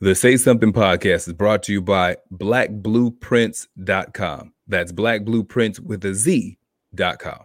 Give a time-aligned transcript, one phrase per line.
[0.00, 4.52] The Say Something podcast is brought to you by blackblueprints.com.
[4.68, 7.40] That's blackblueprints with a Z.com.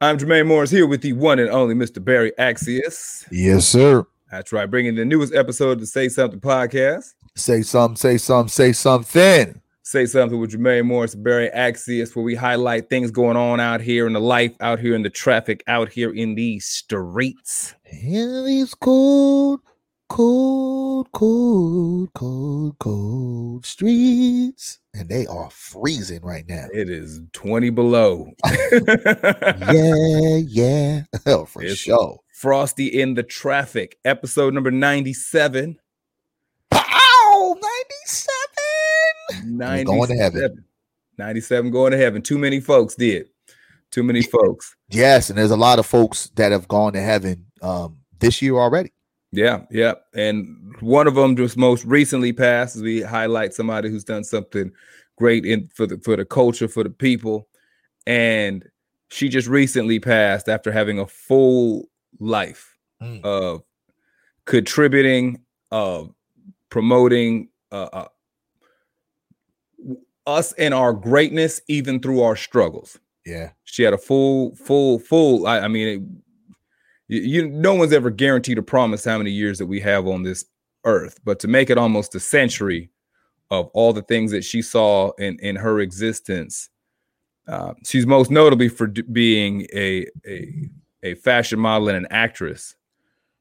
[0.00, 2.02] I'm Jermaine Morris here with the one and only Mr.
[2.02, 3.26] Barry Axius.
[3.30, 4.06] Yes, sir.
[4.30, 7.12] That's right, bringing the newest episode of the Say Something podcast.
[7.36, 9.60] Say something, say something, say something.
[9.82, 14.06] Say Something with Jermaine Morris, Barry Axius, where we highlight things going on out here
[14.06, 17.74] in the life, out here in the traffic, out here in these streets.
[18.02, 19.60] In these cold,
[20.08, 24.78] cold, cold, cold, cold streets.
[24.94, 26.66] And they are freezing right now.
[26.72, 28.26] It is 20 below.
[28.46, 31.02] yeah, yeah.
[31.24, 32.18] Hell, for It's- sure.
[32.32, 35.76] Frosty in the Traffic, episode number 97.
[36.70, 37.56] Pow!
[39.32, 39.58] 97.
[39.58, 39.84] 97.
[39.84, 40.64] going to heaven.
[41.18, 42.22] 97 going to heaven.
[42.22, 43.28] Too many folks did.
[43.90, 44.76] Too many folks.
[44.88, 48.54] Yes, and there's a lot of folks that have gone to heaven um this year
[48.56, 48.92] already.
[49.32, 49.94] Yeah, yeah.
[50.14, 54.72] And one of them just most recently passed as we highlight somebody who's done something
[55.16, 57.48] great in for the for the culture, for the people.
[58.06, 58.64] And
[59.08, 61.88] she just recently passed after having a full
[62.20, 63.22] life Mm.
[63.24, 63.62] of
[64.44, 66.12] contributing, of
[66.68, 68.08] promoting uh, uh,
[70.26, 72.98] us and our greatness, even through our struggles.
[73.24, 73.50] Yeah.
[73.64, 75.46] She had a full, full, full.
[75.46, 76.02] I, I mean, it,
[77.08, 80.22] you, you, no one's ever guaranteed or promise how many years that we have on
[80.22, 80.44] this
[80.84, 82.90] earth, but to make it almost a century
[83.50, 86.68] of all the things that she saw in in her existence.
[87.46, 90.68] Uh, she's most notably for d- being a, a
[91.02, 92.76] a fashion model and an actress.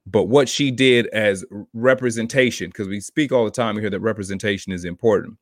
[0.05, 4.71] But what she did as representation, because we speak all the time here that representation
[4.71, 5.37] is important.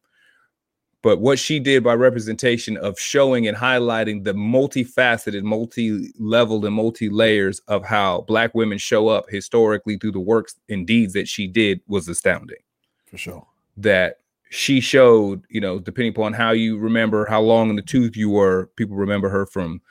[1.05, 7.59] But what she did by representation of showing and highlighting the multifaceted, multi-leveled, and multi-layers
[7.67, 11.79] of how black women show up historically through the works and deeds that she did
[11.85, 12.57] was astounding
[13.05, 13.45] For sure.
[13.77, 18.17] that she showed, you know, depending upon how you remember how long in the tooth
[18.17, 19.81] you were, people remember her from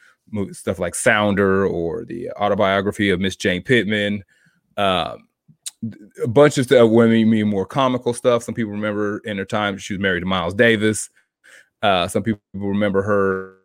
[0.50, 4.24] stuff like Sounder or the autobiography of Miss Jane Pittman.
[4.76, 5.28] Um,
[6.22, 8.42] a bunch of stuff, women mean more comical stuff.
[8.42, 11.10] Some people remember in her time she was married to Miles Davis.
[11.82, 13.56] Uh, some people remember her.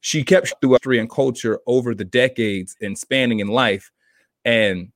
[0.00, 3.90] She kept through history and culture over the decades and spanning in life.
[4.44, 4.92] And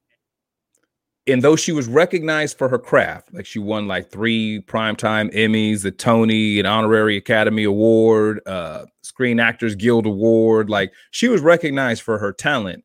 [1.28, 5.84] and though she was recognized for her craft, like she won like three primetime Emmys,
[5.84, 12.02] a Tony, an honorary Academy Award, uh, Screen Actors Guild Award, like she was recognized
[12.02, 12.84] for her talent.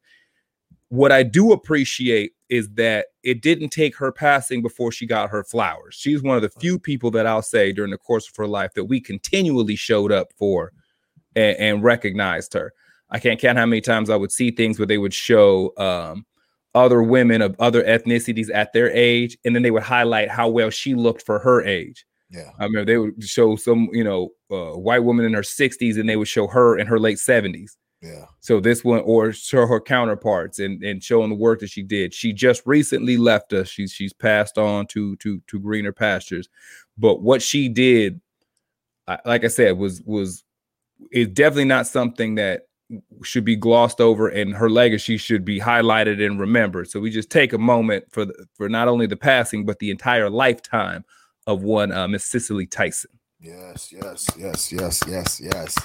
[0.90, 5.44] What I do appreciate is that it didn't take her passing before she got her
[5.44, 5.96] flowers.
[5.96, 8.74] She's one of the few people that I'll say during the course of her life
[8.76, 10.72] that we continually showed up for
[11.36, 12.74] and, and recognized her.
[13.10, 16.26] I can't count how many times I would see things where they would show um,
[16.74, 20.70] other women of other ethnicities at their age, and then they would highlight how well
[20.70, 22.06] she looked for her age.
[22.30, 22.52] Yeah.
[22.60, 26.08] I mean, they would show some, you know, uh, white woman in her 60s, and
[26.08, 27.72] they would show her in her late 70s.
[28.02, 28.26] Yeah.
[28.40, 32.14] So this one, or show her counterparts, and and showing the work that she did.
[32.14, 33.70] She just recently left us.
[33.70, 36.50] She's she's passed on to to to greener pastures.
[36.98, 38.20] But what she did,
[39.26, 40.44] like I said, was was
[41.12, 42.64] is definitely not something that
[43.24, 46.90] should be glossed over, and her legacy should be highlighted and remembered.
[46.90, 49.92] So we just take a moment for the, for not only the passing, but the
[49.92, 51.06] entire lifetime
[51.48, 53.12] of one uh, Miss Cicely Tyson.
[53.40, 55.78] Yes, yes, yes, yes, yes, yes.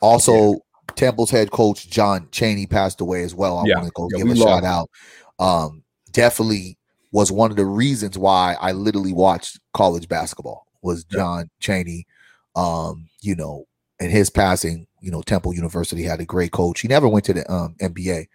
[0.00, 0.60] Also,
[0.94, 3.58] Temple's head coach John Chaney passed away as well.
[3.58, 4.90] I Yeah, want to go yeah, give a shout out.
[5.38, 5.82] Um,
[6.12, 6.78] definitely
[7.12, 11.18] was one of the reasons why I literally watched college basketball was Yeah.
[11.18, 12.06] John Chaney.
[12.54, 13.66] Um, you know,
[14.00, 16.80] and his passing, you know, Temple University had a great coach.
[16.80, 18.26] He never went to the um NBA,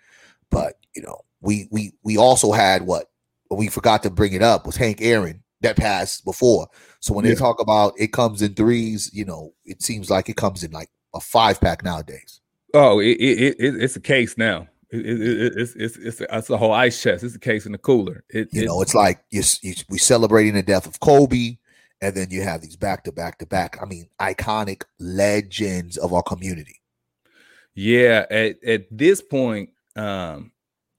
[0.50, 3.08] but you know, we we we also had what
[3.50, 6.68] we forgot to bring it up was Hank Aaron that passed before.
[7.00, 7.32] So when Yeah.
[7.32, 10.72] they talk about it comes in threes, you know, it seems like it comes in
[10.72, 12.41] like a five pack nowadays.
[12.74, 14.68] Oh, it, it, it it's a case now.
[14.92, 17.24] It, it, it, it's it's it's a, it's a whole ice chest.
[17.24, 18.24] It's a case in the cooler.
[18.30, 21.58] It, You know, it's like you, you we celebrating the death of Kobe,
[22.02, 23.78] and then you have these back to back to back.
[23.82, 26.82] I mean, iconic legends of our community.
[27.76, 28.26] yeah.
[28.30, 30.52] At at this point, um,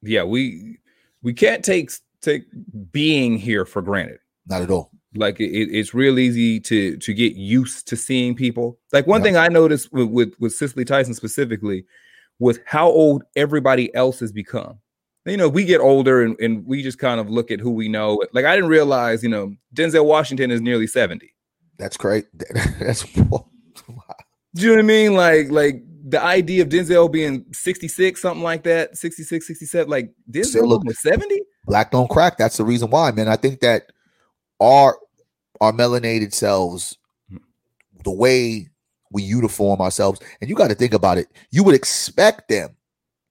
[0.03, 0.79] yeah, we
[1.23, 2.45] we can't take take
[2.93, 4.21] being here for granted.
[4.47, 4.91] Not at all.
[5.15, 8.79] Like it, it's real easy to to get used to seeing people.
[8.93, 9.25] Like one Yeah.
[9.25, 11.85] thing I noticed with, with with Cicely Tyson specifically
[12.39, 14.79] was how old everybody else has become.
[15.27, 17.89] You know, we get older and, and we just kind of look at who we
[17.89, 18.23] know.
[18.33, 21.33] Like I didn't realize, you know, Denzel Washington is nearly 70.
[21.79, 22.27] That's great.
[22.81, 23.05] That's
[24.55, 25.15] Do you know what I mean?
[25.15, 30.85] Like, like the idea of Denzel being 66, something like that, 66, 67, like Denzel
[30.85, 31.41] was 70?
[31.67, 32.37] black don't crack.
[32.37, 33.29] That's the reason why, man.
[33.29, 33.93] I think that
[34.61, 34.99] our
[35.61, 36.97] our melanated selves,
[37.31, 37.37] Hmm.
[38.05, 38.69] the way
[39.13, 41.29] we uniform ourselves, and you got to think about it.
[41.51, 42.77] You would expect them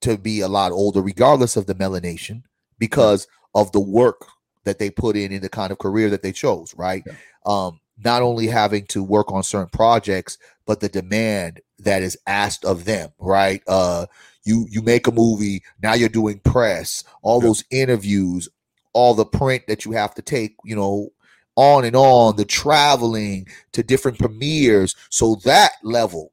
[0.01, 2.44] to be a lot older, regardless of the melanation,
[2.79, 4.27] because of the work
[4.63, 7.03] that they put in in the kind of career that they chose, right?
[7.06, 7.13] Yeah.
[7.45, 12.63] Um, not only having to work on certain projects, but the demand that is asked
[12.65, 13.62] of them, right?
[13.68, 14.06] Uh,
[14.44, 17.47] you you make a movie, now you're doing press, all Yeah.
[17.47, 18.47] those interviews,
[18.94, 21.10] all the print that you have to take, you know,
[21.56, 24.96] on and on, the traveling to different premieres.
[25.10, 26.32] So that level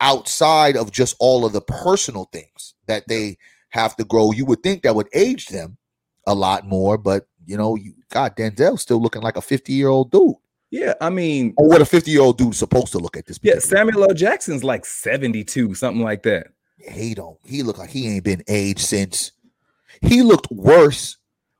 [0.00, 3.38] outside of just all of the personal things that they
[3.70, 5.76] have to grow, you would think that would age them
[6.26, 9.88] a lot more, but you know, you God Denzel's still looking like a 50 year
[9.88, 10.34] old dude.
[10.70, 13.38] Yeah, I mean, Or what a 50 year old dude's supposed to look at this.
[13.42, 14.14] yeah, Samuel L.
[14.14, 16.48] Jackson's like 72, something like that.
[16.90, 19.30] he don't he look like he ain't been aged since
[20.02, 21.16] he looked worse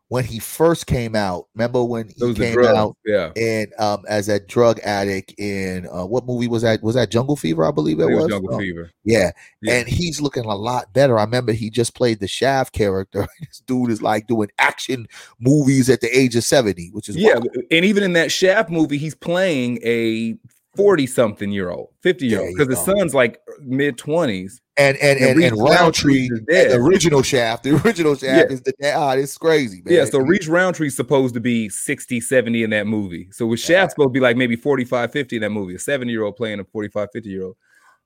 [0.09, 1.47] when he first came out.
[1.55, 3.33] Remember when he came out Yeah.
[3.37, 6.83] and um as a drug addict in uh what movie was that?
[6.83, 7.65] Was that Jungle Fever?
[7.65, 8.29] I believe it was was.
[8.29, 8.91] Jungle Uh, Fever.
[9.05, 9.33] Yeah.
[9.63, 9.75] Yeah.
[9.75, 11.19] And he's looking a lot better.
[11.19, 13.27] I remember he just played the Shaft character.
[13.41, 15.09] this dude is like doing action
[15.41, 17.49] movies at the age of 70, which is Yeah, wild.
[17.71, 20.37] and even in that Shaft movie, he's playing a
[20.77, 24.61] 40 something year old, 50 year old, because the son's like mid 20s.
[24.79, 29.13] And and And and, and Roundtree, the original Shaft, the original Shaft is the ah,
[29.13, 29.95] it's crazy, man.
[29.95, 33.29] Yeah, so Richard Roundtree's supposed to be 60, 70 in that movie.
[33.33, 36.13] So with Shaft supposed to be like maybe 45, 50 in that movie, a 70
[36.13, 37.57] year old playing a 45, 50 year old.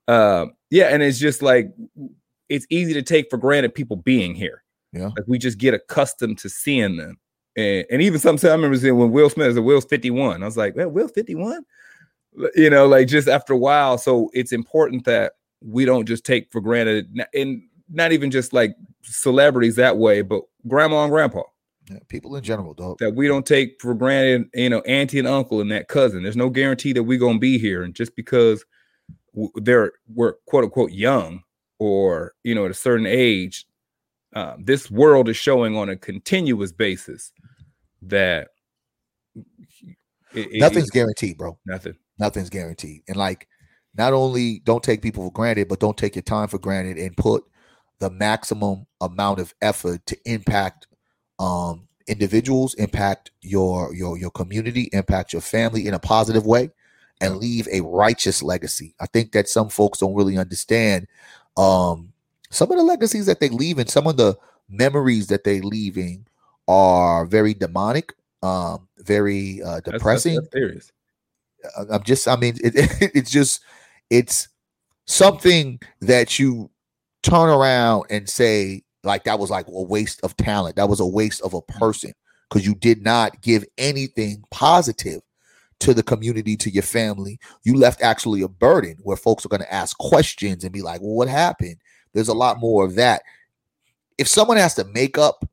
[0.06, 1.72] Um, yeah, and it's just like
[2.48, 4.62] it's easy to take for granted people being here.
[4.92, 5.06] Yeah.
[5.06, 7.18] Like we just get accustomed to seeing them.
[7.56, 10.42] And, and even sometimes I remember seeing when Will Smith said Will's 51.
[10.42, 11.64] I was like, well, Will 51?
[12.54, 13.98] You know, like just after a while.
[13.98, 15.32] So it's important that
[15.62, 17.62] we don't just take for granted and
[17.92, 21.42] not even just like celebrities that way, but grandma and grandpa
[21.90, 22.98] Yeah, people in general, dog.
[23.00, 26.22] that we don't take for granted, you know, auntie and uncle and that cousin.
[26.22, 28.64] There's no guarantee that we're gonna be here, and just because
[29.56, 31.42] they're we're quote unquote young
[31.78, 33.66] or you know at a certain age,
[34.34, 37.32] um, this world is showing on a continuous basis
[38.02, 38.48] that
[40.32, 41.58] it- it- Nothing's guaranteed, bro.
[41.66, 41.96] nothing.
[42.18, 43.02] Nothing's guaranteed.
[43.08, 43.48] And like,
[43.96, 47.16] not only don't take people for granted, but don't take your time for granted and
[47.16, 47.44] put
[47.98, 50.86] the maximum amount of effort to impact
[51.38, 56.70] um individuals, impact your your your community, impact your family in a positive way,
[57.20, 58.94] and leave a righteous legacy.
[59.00, 61.06] I think that some folks don't really understand
[61.56, 62.12] um
[62.50, 64.36] some of the legacies that they leave and some of the
[64.68, 66.26] memories that they leaving
[66.68, 70.34] are very demonic, um, very uh That's- that's- depressing.
[70.36, 70.92] That's, serious.
[71.76, 72.72] I- I'm just, I mean, it,
[73.14, 73.60] it's just,
[74.10, 74.48] it's
[75.06, 76.70] something that you
[77.22, 80.76] turn around and say, like, that was like a waste of talent.
[80.76, 82.12] That was a waste of a person
[82.48, 85.22] because you did not give anything positive
[85.80, 87.38] to the community, to your family.
[87.64, 91.00] You left actually a burden where folks are going to ask questions and be like,
[91.00, 91.76] well, what happened?
[92.12, 93.22] There's a lot more of that.
[94.18, 95.48] If someone has to make up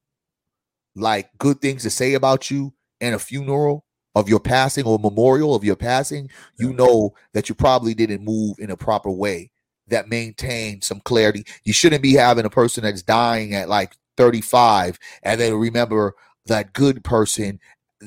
[0.95, 3.86] like good things to say about you in a funeral,
[4.19, 8.57] of your passing or memorial of your passing, you know that you probably didn't move
[8.59, 9.51] in a proper way
[9.87, 11.45] that maintained some clarity.
[11.63, 16.15] You shouldn't be having a person that's dying at like 35 and then remember
[16.47, 17.59] that good person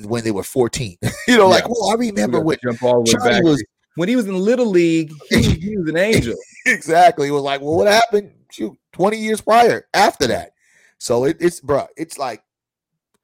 [0.05, 0.97] when they were 14.
[1.27, 3.43] you know, like, well, I remember when jump all the way back.
[3.43, 3.63] was
[3.95, 6.35] when he was in little league, he, was- he was an angel.
[6.65, 7.27] exactly.
[7.29, 8.31] It was like, well, what happened?
[8.51, 10.51] Shoot, 20 years prior after that.
[10.97, 12.43] So it, it's bruh, it's like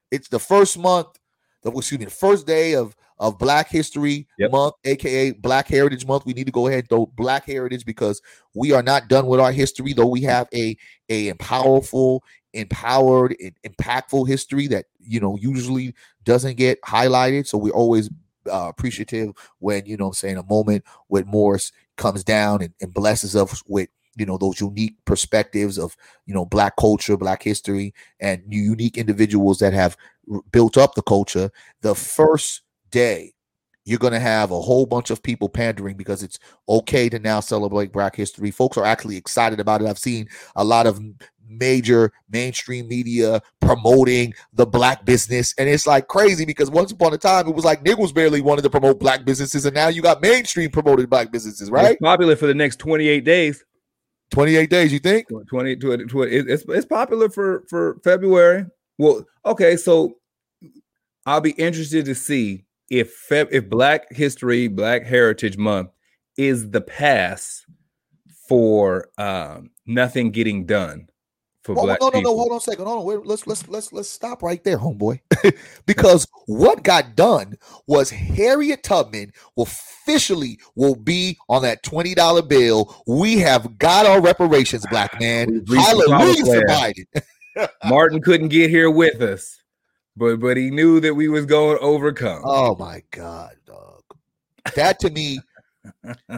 [0.09, 1.07] it's the first month,
[1.75, 4.51] excuse me, the first day of of Black History Yep.
[4.51, 6.25] Month, aka Black Heritage Month.
[6.25, 8.21] We need to go ahead and throw Black Heritage because
[8.53, 10.77] we are not done with our history, though we have a
[11.09, 15.93] a powerful, empowered, and impactful history that you know usually
[16.23, 17.47] doesn't get highlighted.
[17.47, 18.09] So we're always
[18.51, 22.93] uh, appreciative when you know I'm saying a moment with Morris comes down and, and
[22.93, 25.95] blesses us with you know those unique perspectives of
[26.25, 29.95] you know black culture black history and unique individuals that have
[30.31, 33.33] r- built up the culture the first day
[33.87, 37.39] you're going to have a whole bunch of people pandering because it's okay to now
[37.39, 38.51] celebrate black history.
[38.51, 39.87] Folks are actually excited about it.
[39.87, 40.99] I've seen a lot of
[41.49, 47.17] major mainstream media promoting the black business and it's like crazy because once upon a
[47.17, 50.21] time it was like niggas barely wanted to promote black businesses and now you got
[50.21, 51.91] mainstream promoted black businesses right?
[51.91, 53.63] It's popular for the next 28 days.
[54.31, 55.27] 28 days you think?
[55.49, 58.65] 20, 20, 20 it's, it's popular for for february.
[58.97, 60.15] Well okay so
[61.25, 65.89] i'll be interested to see if Feb, if black history black heritage month
[66.37, 67.65] is the pass
[68.47, 71.07] for um nothing getting done
[71.67, 72.31] for Well, black no, no, people.
[72.31, 72.37] no.
[72.37, 72.85] Hold on a second.
[72.85, 73.05] Hold on.
[73.05, 75.19] Wait, let's let's let's let's stop right there, homeboy.
[75.85, 77.57] because what got done
[77.87, 82.95] was Harriet Tubman officially will be on that twenty dollar bill.
[83.05, 85.51] We have got our reparations, black man.
[85.51, 87.69] We've reached the Hallelujah for Biden.
[87.89, 89.61] Martin couldn't get here with us,
[90.15, 92.41] but but he knew that we was going to overcome.
[92.45, 94.03] Oh my god, dog.
[94.75, 95.39] That to me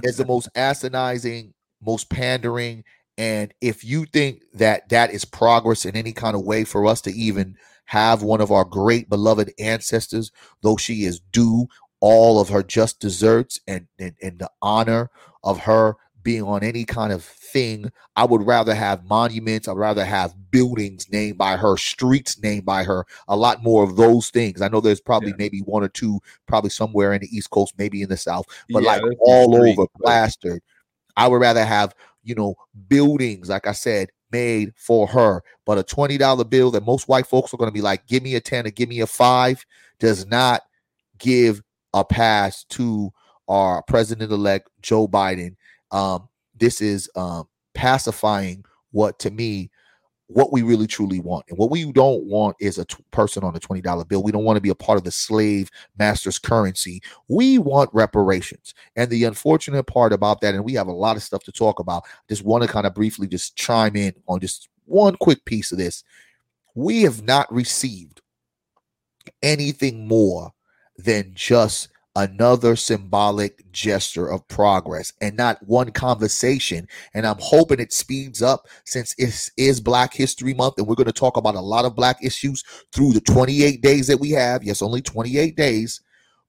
[0.04, 1.54] is the most asinizing,
[1.86, 2.84] most pandering.
[3.20, 7.02] And if you think that that is progress in any kind of way for us
[7.02, 11.68] to even have one of our great beloved ancestors, though she is due
[12.00, 15.10] all of her just deserts and, and, and the honor
[15.44, 19.68] of her being on any kind of thing, I would rather have monuments.
[19.68, 23.98] I'd rather have buildings named by her, streets named by her, a lot more of
[23.98, 24.62] those things.
[24.62, 25.38] I know there's probably Yeah.
[25.40, 28.84] maybe one or two, probably somewhere in the East Coast, maybe in the South, but
[28.84, 30.62] Yeah, like all over plastered.
[31.18, 32.56] I would rather have, you know,
[32.88, 35.42] buildings, like I said, made for her.
[35.66, 38.36] But a $20 bill that most white folks are going to be like, give me
[38.36, 39.66] a 10 or give me a five,
[40.00, 40.64] does not
[41.18, 41.62] give
[41.94, 43.12] a pass to
[43.48, 45.56] our president elect, Joe Biden.
[45.92, 49.72] Um, this is um, pacifying what to me
[50.30, 51.44] what we really truly want.
[51.50, 54.22] And what we don't want is a t- person on a $20 bill.
[54.22, 57.02] We don't want to be a part of the slave master's currency.
[57.28, 58.76] We want reparations.
[58.96, 61.80] And the unfortunate part about that, and we have a lot of stuff to talk
[61.80, 65.72] about, just want to kind of briefly just chime in on just one quick piece
[65.72, 66.04] of this.
[66.76, 68.22] We have not received
[69.42, 70.52] anything more
[70.96, 76.88] than just another symbolic gesture of progress and not one conversation.
[77.14, 81.08] And I'm hoping it speeds up since it is Black History Month and we're going
[81.08, 84.64] to talk about a lot of Black issues through the 28 days that we have.
[84.64, 86.02] Yes, only 28 days,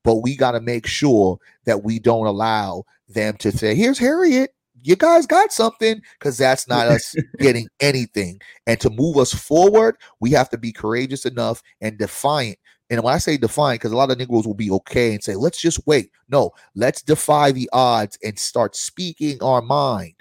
[0.03, 4.55] but we got to make sure that we don't allow them to say, here's Harriet.
[4.83, 8.41] You guys got something because that's not us getting anything.
[8.67, 12.59] And to move us forward, we have to be courageous enough and defiant
[12.91, 15.35] and when I say define, because a lot of Negroes will be okay and say,
[15.37, 16.11] let's just wait.
[16.29, 20.15] No, let's defy the odds and start speaking our mind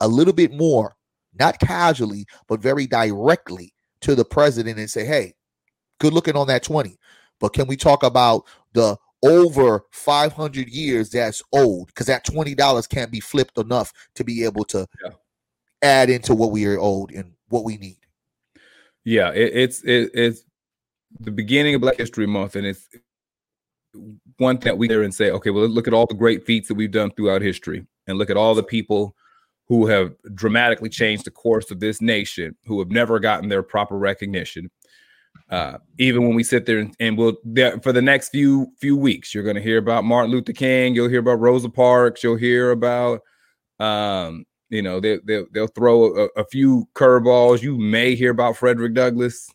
[0.00, 0.96] a little bit more,
[1.38, 5.34] not casually, but very directly to the president and say, hey,
[6.00, 6.98] good looking on that 20.
[7.38, 11.88] But can we talk about the over 500 years that's old?
[11.88, 15.10] Because that $20 can't be flipped enough to be able to Yeah.
[15.82, 17.98] add into what we are owed and what we need.
[19.04, 20.42] Yeah, it, it's it, it's
[21.20, 22.88] the beginning of Black History Month, and it's
[24.38, 26.68] one thing that we there and say, okay, well, look at all the great feats
[26.68, 29.14] that we've done throughout history, and look at all the people
[29.68, 33.98] who have dramatically changed the course of this nation, who have never gotten their proper
[33.98, 34.70] recognition.
[35.50, 38.96] Uh, even when we sit there and, and we'll there, for the next few few
[38.96, 42.36] weeks, you're going to hear about Martin Luther King, you'll hear about Rosa Parks, you'll
[42.36, 43.20] hear about
[43.78, 48.56] um, you know they, they, they'll throw a, a few curveballs you may hear about
[48.56, 49.48] frederick douglass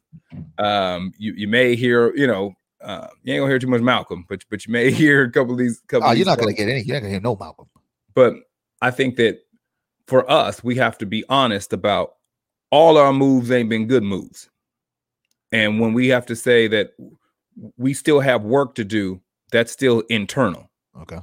[0.58, 4.26] um, you, you may hear you know uh, you ain't gonna hear too much malcolm
[4.30, 6.68] but but you may hear a couple of these couple Oh, you're not to get
[6.70, 6.82] any.
[6.82, 7.68] You're not to hear no Malcolm.
[8.14, 8.34] but
[8.82, 9.40] i think that
[10.08, 12.16] for us we have to be honest about
[12.72, 14.50] all our moves ain't been good moves
[15.52, 16.94] and when we have to say that
[17.78, 19.20] we still have work to do
[19.52, 20.70] that's still internal
[21.02, 21.20] Okay.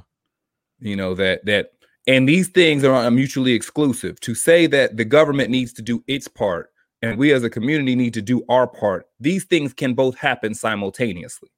[0.79, 1.71] you know that that
[2.07, 4.19] and these things are mutually exclusive.
[4.21, 7.95] To say that the government needs to do its part and we as a community
[7.95, 11.49] need to do our part these things can both happen simultaneously.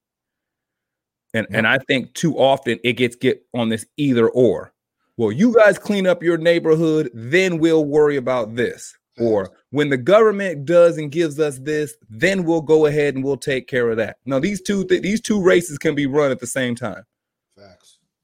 [1.33, 4.73] And and i think too often it gets get on this either or.
[5.17, 8.97] Well you guys clean up your neighborhood then we'll worry about this.
[9.19, 13.37] Or when the government does and gives us this then we'll go ahead and we'll
[13.37, 14.17] take care of that.
[14.25, 17.03] Now these two th- these two races can be run at the same time.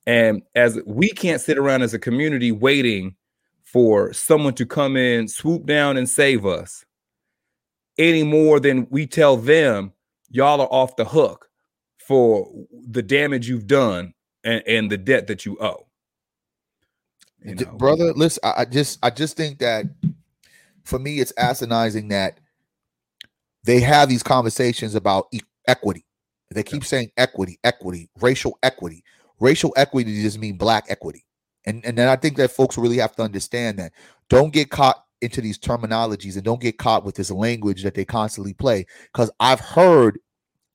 [0.07, 3.15] And as we can't sit around as a community waiting
[3.65, 6.85] for someone to come in, swoop down, and save us
[7.97, 9.91] any more than we tell them,
[10.29, 11.49] y'all are off the hook
[11.99, 14.13] for the damage you've done
[14.45, 15.85] and, and the debt that you owe.
[17.43, 17.65] You know?
[17.73, 19.85] brother listen I, I just i just think that
[20.83, 22.39] for me it's asinizing that
[23.63, 26.03] they have these conversations about e- equity
[26.49, 29.03] they keep saying equity equity racial equity
[29.39, 31.25] racial equity doesn't mean black equity.
[31.65, 33.93] And and then i think that folks really have to understand that.
[34.29, 38.05] Don't get caught into these terminologies and don't get caught with this language that they
[38.05, 40.19] constantly play because i've heard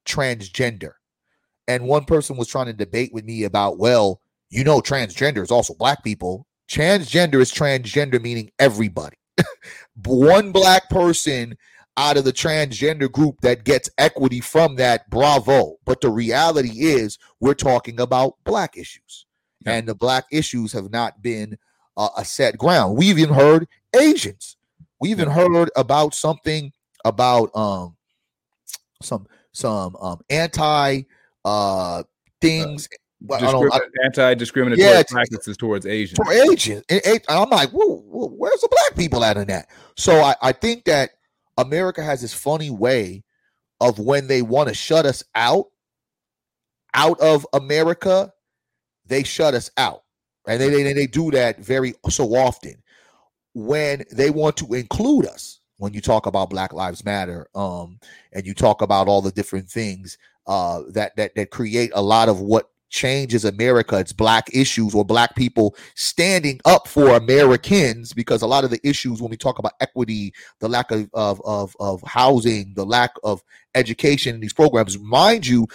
[0.05, 0.93] transgender.
[1.69, 5.51] And one person was trying to debate with me about well you know transgender is
[5.51, 6.47] also black people.
[6.71, 9.17] Transgender is transgender meaning everybody.
[10.05, 11.57] One black person
[11.97, 17.19] out of the transgender group that gets equity from that bravo but the reality is
[17.41, 19.27] we're talking about black issues
[19.65, 19.75] Yeah.
[19.75, 21.59] and the black issues have not been
[21.97, 24.57] uh, a set ground we've even heard asians
[25.01, 26.73] We even heard about something
[27.05, 27.97] about um
[29.03, 31.03] some some um anti
[31.45, 32.03] uh
[32.41, 32.89] things.
[33.31, 36.19] Uh, Discrimin- anti-discriminatory yeah, practices towards Asians.
[36.25, 39.69] For Asians, and, I'm like, whoa, whoa, where's the black people at in that?
[39.97, 41.11] So I, I think that
[41.59, 43.25] America has this funny way
[43.81, 45.67] of when they want to shut us out,
[46.95, 48.33] out of America,
[49.07, 50.03] they shut us out,
[50.47, 52.75] and they, they they do that very so often.
[53.55, 57.99] When they want to include us, when you talk about Black Lives Matter, um,
[58.33, 60.17] and you talk about all the different things
[60.47, 63.99] uh, that that that create a lot of what changes America.
[63.99, 68.81] It's black issues or black people standing up for Americans because a lot of the
[68.87, 73.13] issues when we talk about equity, the lack of of of, of housing, the lack
[73.25, 73.43] of
[73.75, 75.67] education in these programs, mind you,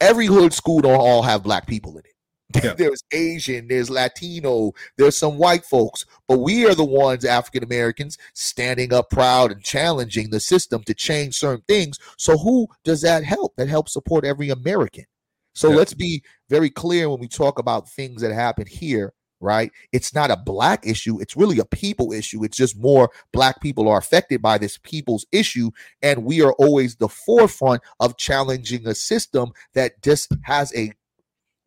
[0.00, 2.06] every hood school don't all have black people in it.
[2.62, 2.74] Yeah.
[2.74, 8.16] there's Asian, there's Latino, there's some white folks, but we are the ones, African Americans,
[8.32, 11.98] standing up proud and challenging the system to change certain things.
[12.16, 13.56] So, who does that help?
[13.56, 15.06] That helps support every American.
[15.54, 15.76] So, yeah.
[15.76, 19.70] let's be very clear when we talk about things that happen here, right?
[19.92, 22.44] It's not a black issue, it's really a people issue.
[22.44, 25.70] It's just more black people are affected by this people's issue.
[26.02, 30.92] And we are always the forefront of challenging a system that just has a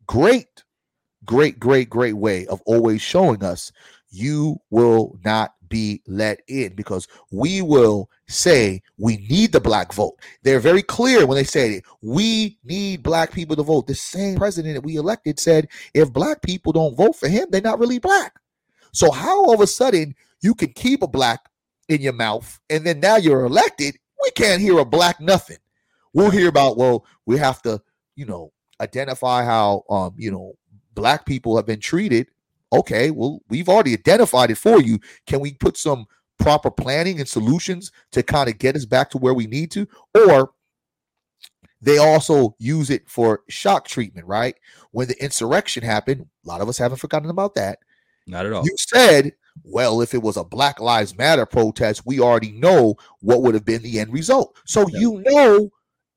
[0.06, 0.64] great
[1.24, 3.70] great, great, great way of always showing us
[4.10, 10.16] you will not be let in because we will say we need the black vote.
[10.42, 11.84] They're very clear when they say it.
[12.02, 13.86] We need black people to vote.
[13.86, 17.60] The same president that we elected said if black people don't vote for him, they're
[17.60, 18.34] not really black.
[18.92, 21.40] So how all of a sudden you can keep a black
[21.88, 25.58] in your mouth and then now you're elected, we can't hear a black nothing.
[26.12, 27.80] We'll hear about, well, we have to,
[28.16, 30.54] you know, identify how um, you know,
[30.94, 32.28] black people have been treated.
[32.72, 34.98] Okay, well, we've already identified it for you.
[35.26, 36.06] Can we put some
[36.38, 39.88] proper planning and solutions to kind of get us back to where we need to?
[40.14, 40.52] Or
[41.80, 44.56] they also use it for shock treatment, right?
[44.90, 47.78] When the insurrection happened, a lot of us haven't forgotten about that.
[48.26, 48.64] Not at all.
[48.64, 49.32] You said,
[49.64, 53.64] well, if it was a Black Lives Matter protest, we already know what would have
[53.64, 54.56] been the end result.
[54.66, 55.00] So yeah.
[55.00, 55.70] you know,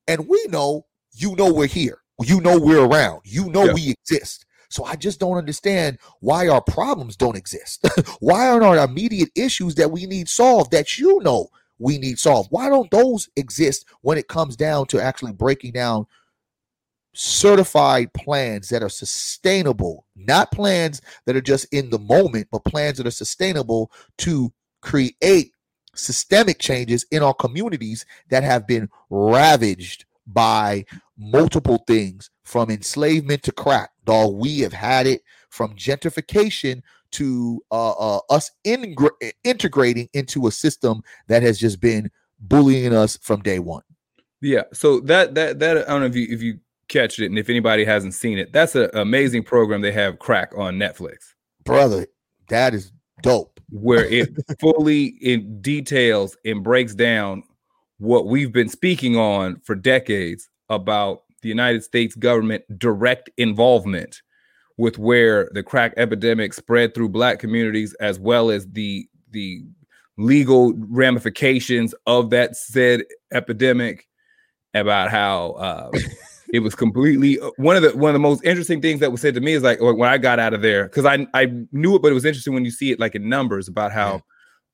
[0.07, 1.99] and we know, you know, we're here.
[2.23, 3.21] You know, we're around.
[3.23, 3.73] You know, yeah.
[3.73, 4.45] we exist.
[4.71, 7.85] So I just don't understand why our problems don't exist.
[8.19, 12.51] why aren't our immediate issues that we need solved that you know we need solved?
[12.51, 16.07] Why don't those exist when it comes down to actually breaking down
[17.13, 22.97] certified plans that are sustainable, not plans that are just in the moment, but plans
[22.97, 25.51] that are sustainable to create
[25.95, 30.85] systemic changes in our communities that have been ravaged by
[31.17, 33.90] multiple things from enslavement to crack.
[34.05, 41.03] Dog, we have had it from gentrification to uh, uh, us integrating into a system
[41.27, 42.09] that has just been
[42.39, 43.83] bullying us from day one.
[44.41, 44.63] Yeah.
[44.73, 47.49] So that that that I don't know if you if you catch it and if
[47.49, 51.33] anybody hasn't seen it, that's an amazing program they have crack on Netflix.
[51.63, 52.07] Brother,
[52.49, 53.59] that is dope.
[53.69, 57.43] Where it fully in details and breaks down
[57.99, 64.21] what we've been speaking on for decades about the United States government direct involvement
[64.77, 69.63] with where the crack epidemic spread through black communities as well as the the
[70.17, 74.07] legal ramifications of that said epidemic
[74.73, 75.91] about how uh,
[76.53, 79.21] it was completely uh, one of the one of the most interesting things that was
[79.21, 81.95] said to me is like when I got out of there because I I knew
[81.95, 84.21] it but it was interesting when you see it like in numbers about how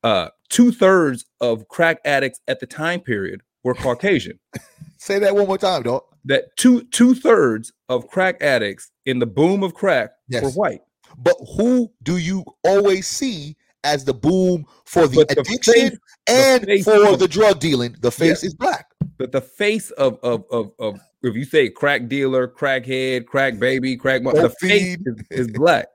[0.04, 4.38] uh, two thirds of crack addicts at the time period were Caucasian.
[4.98, 9.26] Say that one more time, dog that two two thirds of crack addicts in the
[9.26, 10.42] boom of crack yes.
[10.42, 10.80] were white.
[11.16, 15.98] But who do you always see as the boom for the but addiction the face,
[16.26, 17.96] and the for of, the drug dealing?
[18.00, 18.48] The face yeah.
[18.48, 18.86] is black.
[19.16, 23.96] But the face of of of, of if you say crack dealer, crackhead, crack baby,
[23.96, 25.88] crack, the face is, is black.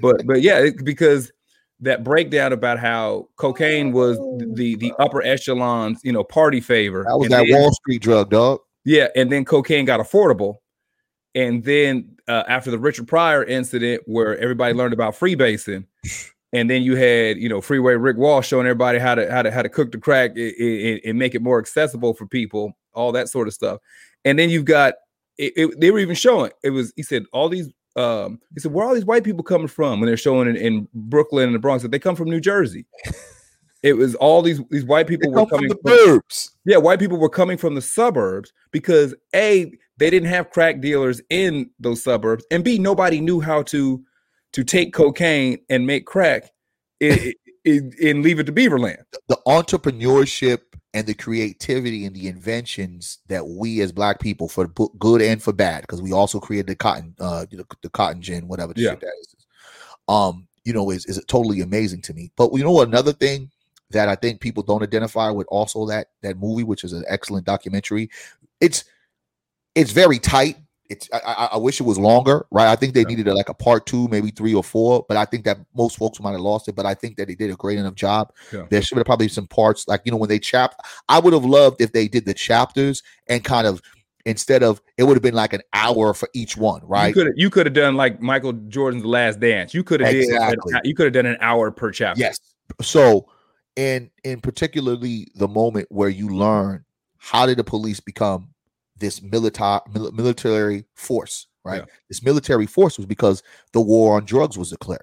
[0.00, 1.32] but but yeah, it, because
[1.80, 7.04] that breakdown about how cocaine was oh, the the upper echelons, you know, party favor.
[7.08, 8.60] That was that Wall Street drug, dog.
[8.84, 10.56] Yeah, and then cocaine got affordable,
[11.34, 15.84] and then uh, after the Richard Pryor incident, where everybody learned about freebasing,
[16.52, 19.50] and then you had you know Freeway Rick Ross showing everybody how to how to
[19.50, 23.12] how to cook the crack and, and, and make it more accessible for people, all
[23.12, 23.80] that sort of stuff,
[24.24, 24.94] and then you've got
[25.36, 28.72] it, it, they were even showing it was he said all these um he said
[28.72, 30.00] where all these white people coming from?
[30.00, 32.86] When they're showing in, in Brooklyn and the Bronx that they come from New Jersey.
[33.82, 36.50] It was all these these white people were coming from the burbs.
[36.64, 41.20] Yeah, white people were coming from the suburbs because a they didn't have crack dealers
[41.30, 44.04] in those suburbs, and b nobody knew how to
[44.52, 46.50] to take cocaine and make crack.
[47.00, 49.02] It, in, in Leave It to Beaverland.
[49.28, 50.60] The entrepreneurship
[50.92, 54.66] and the creativity and the inventions that we as black people, for
[54.98, 58.48] good and for bad, because we also created the cotton, uh, the, the cotton gin,
[58.48, 58.90] whatever the Yeah.
[58.90, 59.36] shit that is.
[60.08, 62.32] Um, you know, is is totally amazing to me.
[62.36, 62.88] But you know what?
[62.88, 63.50] Another thing
[63.90, 67.46] that I think people don't identify with also that that movie, which is an excellent
[67.46, 68.10] documentary.
[68.60, 68.84] It's
[69.74, 70.56] it's very tight.
[70.88, 72.66] It's I, I, I wish it was longer, right?
[72.68, 73.06] I think they Yeah.
[73.08, 75.04] needed a, like a part two, maybe three or four.
[75.08, 76.74] But I think that most folks might have lost it.
[76.74, 78.32] But I think that they did a great enough job.
[78.52, 78.66] Yeah.
[78.68, 80.74] There should have probably some parts like you know when they chap.
[81.08, 83.80] I would have loved if they did the chapters and kind of
[84.26, 87.14] instead of it would have been like an hour for each one, You right?
[87.14, 89.72] could you could have done like Michael Jordan's Last Dance.
[89.72, 90.72] You could have Exactly.
[90.72, 92.20] did you could have done an hour per chapter.
[92.20, 92.38] Yes.
[92.82, 93.26] So,
[93.80, 96.84] in in particularly the moment where you learn
[97.16, 98.50] how did the police become
[98.98, 99.80] this military
[100.12, 101.80] military force, right?
[101.80, 101.94] Yeah.
[102.08, 105.00] This military force was because the war on drugs was declared.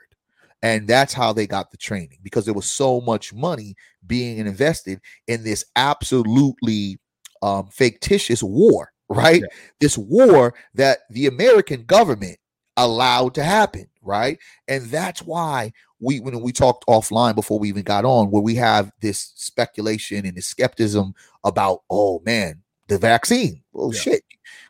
[0.61, 5.01] And that's how they got the training because there was so much money being invested
[5.27, 6.99] in this absolutely
[7.41, 9.41] um, fictitious war, right?
[9.41, 9.57] Yeah.
[9.79, 12.37] This war that the American government
[12.75, 14.39] allowed to happen, right?
[14.67, 18.55] And that's why we when we talked offline before we even got on, where we
[18.55, 23.63] have this speculation and this skepticism about, oh man, the vaccine.
[23.75, 23.99] Oh Yeah.
[23.99, 24.23] shit.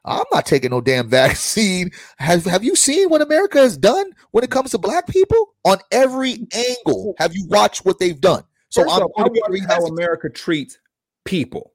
[0.05, 1.91] I'm not taking no damn vaccine.
[2.17, 5.53] Have have you seen what America has done when it comes to black people?
[5.65, 8.43] On every angle, have you watched what they've done?
[8.69, 9.85] So First I'm off, I going to be wonder how.
[9.85, 10.77] America treats
[11.25, 11.73] people.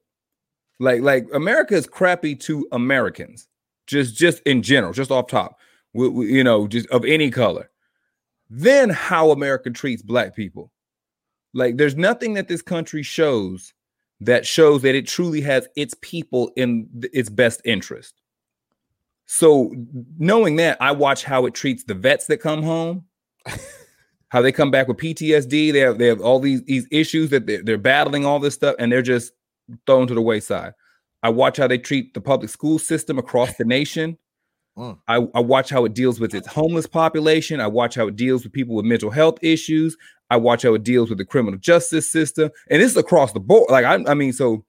[0.79, 3.47] Like like America is crappy to Americans,
[3.87, 5.57] just just in general, just off top.
[5.93, 7.69] We, we- you know, just of any color.
[8.49, 10.71] Then how America treats black people.
[11.53, 13.73] Like there's nothing that this country shows
[14.21, 18.21] that shows that it truly has its people in its best interest.
[19.25, 19.73] So
[20.17, 23.05] knowing that, I watch how it treats the vets that come home,
[24.29, 25.71] how they come back with PTSD.
[25.71, 28.75] They have they have all these these issues that they're, they're battling, all this stuff,
[28.79, 29.33] and they're just
[29.85, 30.73] thrown to the wayside.
[31.21, 34.17] I watch how they treat the public school system across the nation.
[34.77, 34.97] Mm.
[35.07, 37.59] I, I watch how it deals with its homeless population.
[37.61, 39.95] I watch how it deals with people with mental health issues.
[40.29, 43.39] I watch how it deals with the criminal justice system, and this is across the
[43.39, 43.69] board.
[43.69, 44.65] Like I, I mean, so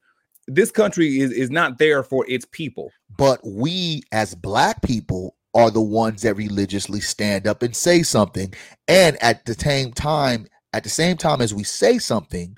[0.46, 2.90] this country is is not there for its people.
[3.16, 8.52] But we as black people are the ones that religiously stand up and say something.
[8.88, 12.56] And at the same time, at the same time as we say something,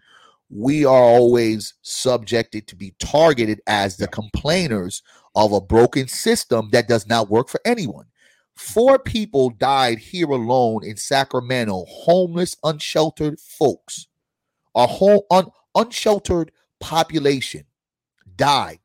[0.48, 5.02] we are always subjected to be targeted as the complainers
[5.36, 8.06] of a broken system that does not work for anyone.
[8.56, 14.06] Four people died here alone in Sacramento, homeless, unsheltered folks.
[14.74, 17.64] Our whole un, unsheltered population
[18.34, 18.80] died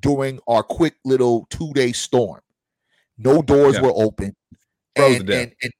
[0.00, 2.40] during our quick little two day storm.
[3.16, 3.82] No doors Yeah.
[3.82, 4.36] were open.
[4.94, 5.72] And, and, and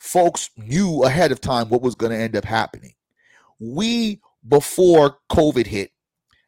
[0.00, 2.94] folks knew ahead of time what was going to end up happening.
[3.60, 5.92] We, before COVID hit,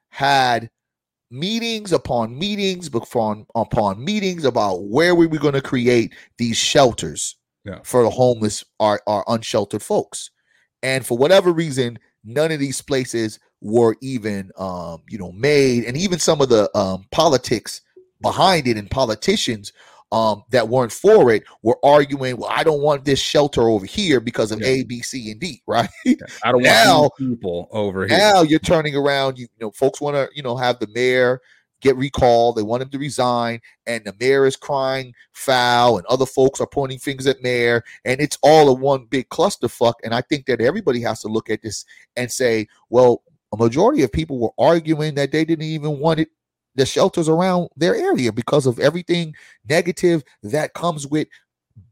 [0.09, 0.71] had
[1.33, 7.37] meetings upon meetings upon, upon meetings about where we were going to create these shelters
[7.64, 7.79] Yeah.
[7.85, 10.31] for the homeless, our, our unsheltered folks.
[10.83, 15.97] And for whatever reason, none of these places were even um, you know made and
[15.97, 17.81] even some of the um, politics
[18.21, 19.73] behind it and politicians
[20.12, 24.20] um, that weren't for it were arguing well i don't want this shelter over here
[24.20, 24.66] because of Yeah.
[24.68, 25.88] a b c and d right
[26.44, 28.16] I don't Now- want people over here.
[28.18, 31.40] now you're turning around you, know folks want to you know have the mayor
[31.81, 36.27] get recalled they want him to resign and the mayor is crying foul and other
[36.27, 40.20] folks are pointing fingers at mayor and it's all a one big clusterfuck and i
[40.20, 41.85] think that everybody has to look at this
[42.16, 43.22] and say well
[43.53, 46.29] a majority of people were arguing that they didn't even want it
[46.75, 49.35] the shelters around their area because of everything
[49.69, 51.29] negative that comes with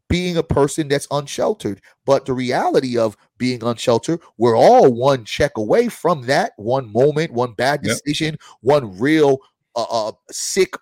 [0.08, 1.80] being a person that's unsheltered.
[2.04, 7.32] But the reality of being unsheltered, we're all one check away from that one moment,
[7.32, 7.98] one bad Yep.
[8.04, 9.38] decision, one real
[9.76, 10.74] uh, uh sick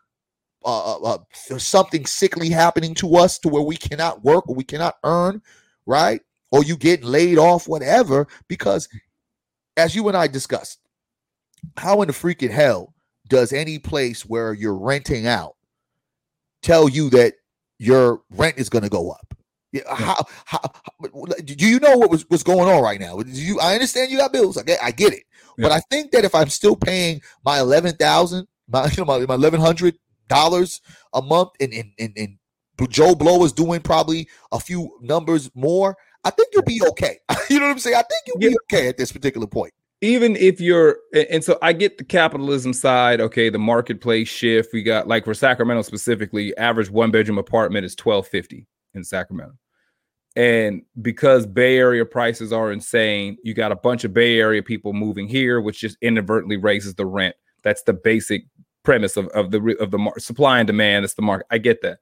[0.64, 4.64] uh, uh, uh, something sickly happening to us to where we cannot work or we
[4.64, 5.40] cannot earn,
[5.86, 6.20] right?
[6.50, 8.88] Or you get laid off, whatever, because
[9.76, 10.80] as you and I discussed,
[11.76, 12.94] how in the freaking hell
[13.28, 15.56] does any place where you're renting out
[16.62, 17.34] tell you that
[17.78, 19.34] your rent is going to go up?
[19.72, 23.18] Yeah, how, how, how- do you know what was what's going on right now?
[23.18, 24.56] Do You, I understand you got bills.
[24.56, 25.24] I get, I get it,
[25.58, 29.18] but I think that if I'm still paying my eleven thousand, my you know my,
[29.26, 30.80] my eleven hundred dollars
[31.12, 32.38] a month, and and and, and
[32.90, 37.18] Joe Blow is doing probably a few numbers more, I think you'll be okay.
[37.50, 37.96] you know what I'm saying?
[37.96, 39.72] I think you'll be okay at this particular point.
[40.00, 40.98] Even if you're
[41.30, 45.34] and so i get the capitalism side okay the marketplace shift we got like for
[45.34, 49.54] sacramento specifically average one bedroom apartment is 1250 in sacramento
[50.36, 54.92] And because Bay Area prices are insane, you got a bunch of Bay Area people
[54.92, 57.34] moving here, which just inadvertently raises the rent.
[57.64, 58.44] That's the basic
[58.84, 61.04] premise of, of the of the mar- supply and demand.
[61.04, 61.48] It's the market.
[61.50, 61.98] I get that,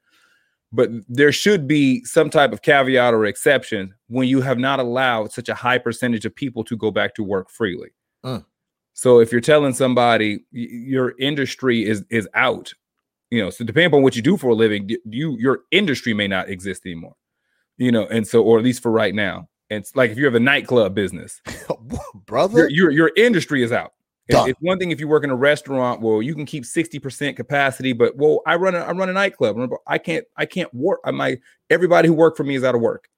[0.77, 5.33] but there should be some type of caveat or exception when you have not allowed
[5.33, 7.89] such a high percentage of people to go back to work freely.
[8.25, 8.45] Mm.
[8.93, 12.75] So if you're telling somebody your industry is is out,
[13.31, 16.29] you know, so depending upon what you do for a living, you your industry may
[16.29, 17.17] not exist anymore.
[17.79, 19.49] You know, and so or at least for right now.
[19.71, 21.41] And it's like if you have a nightclub business,
[22.27, 22.59] brother.
[22.59, 23.93] your your, your industry is out.
[24.29, 24.51] Done.
[24.51, 27.93] It's one thing if you work in a restaurant, well, you can keep 60% capacity,
[27.93, 29.57] but well, I run a I run a nightclub.
[29.87, 31.01] I can't I can't work.
[31.05, 31.39] I my
[31.71, 33.09] everybody who worked for me is out of work.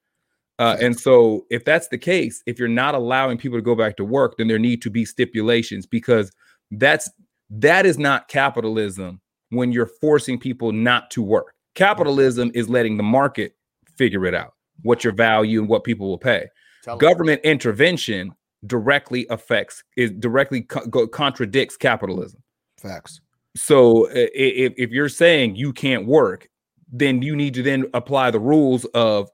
[0.59, 3.95] Uh, and so if that's the case, if you're not allowing people to go back
[3.95, 6.31] to work, then there need to be stipulations because
[6.71, 7.09] that's
[7.49, 9.19] that is not capitalism
[9.49, 11.55] when you're forcing people not to work.
[11.73, 13.55] Capitalism is letting the market
[13.95, 16.45] figure it out, what your value and what people will pay
[16.83, 18.33] Tell government intervention
[18.67, 22.41] directly affects it directly co- contradicts capitalism
[22.81, 23.21] Facts.
[23.55, 26.49] so if, if you're saying you can't work
[26.91, 29.29] then you need to then apply the rules of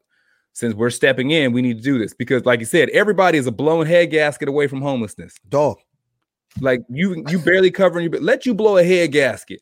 [0.54, 3.48] since we're stepping in we need to do this because like you said everybody is
[3.48, 5.78] a blown head gasket away from homelessness Dog.
[6.62, 9.62] like you you barely covering your but let you blow a head gasket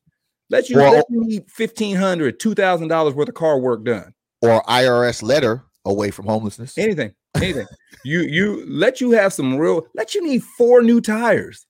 [0.49, 4.62] let you, Well- let you need 1500 2000 dollars worth of car work done Or
[4.63, 6.78] IRS letter away from homelessness.
[6.78, 7.65] anything anything
[8.04, 11.65] you you let you have some real let you need four new tires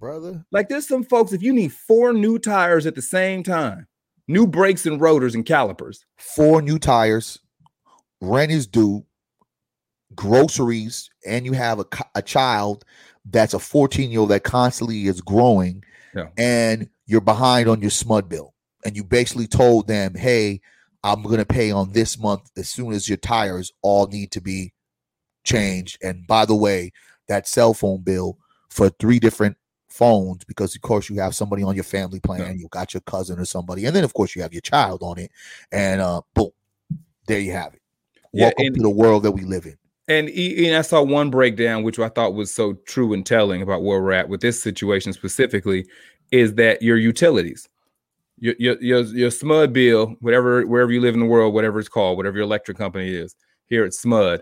[0.00, 0.44] brother.
[0.52, 3.86] like there's some folks if you need four new tires at the same time
[4.28, 7.38] new brakes and rotors and calipers Four new tires.
[8.20, 9.04] Rent is due.
[10.14, 12.84] Groceries, and you have a, a child
[13.24, 16.28] that's a 14 year old that constantly is growing, Yeah.
[16.36, 18.54] and you're behind on your SMUD bill.
[18.84, 20.60] And you basically told them, hey,
[21.04, 24.40] I'm going to pay on this month as soon as your tires all need to
[24.40, 24.72] be
[25.48, 25.98] changed.
[26.02, 26.92] And by the way,
[27.28, 29.56] that cell phone bill for three different
[29.88, 32.52] phones, because of course you have somebody on your family plan, Yeah.
[32.52, 35.18] you got your cousin or somebody, and then of course you have your child on
[35.18, 35.30] it.
[35.72, 36.50] And uh boom,
[37.26, 37.82] there you have it.
[38.32, 39.76] Yeah, Welcome and- to the world that we live in.
[40.08, 43.82] and, and i saw one breakdown which i thought was so true and telling about
[43.82, 45.84] where we're at with this situation specifically
[46.30, 47.68] is that your utilities
[48.38, 51.88] your your your, your smud bill whatever wherever you live in the world whatever it's
[51.96, 53.34] called whatever your electric company is
[53.66, 54.38] here at smud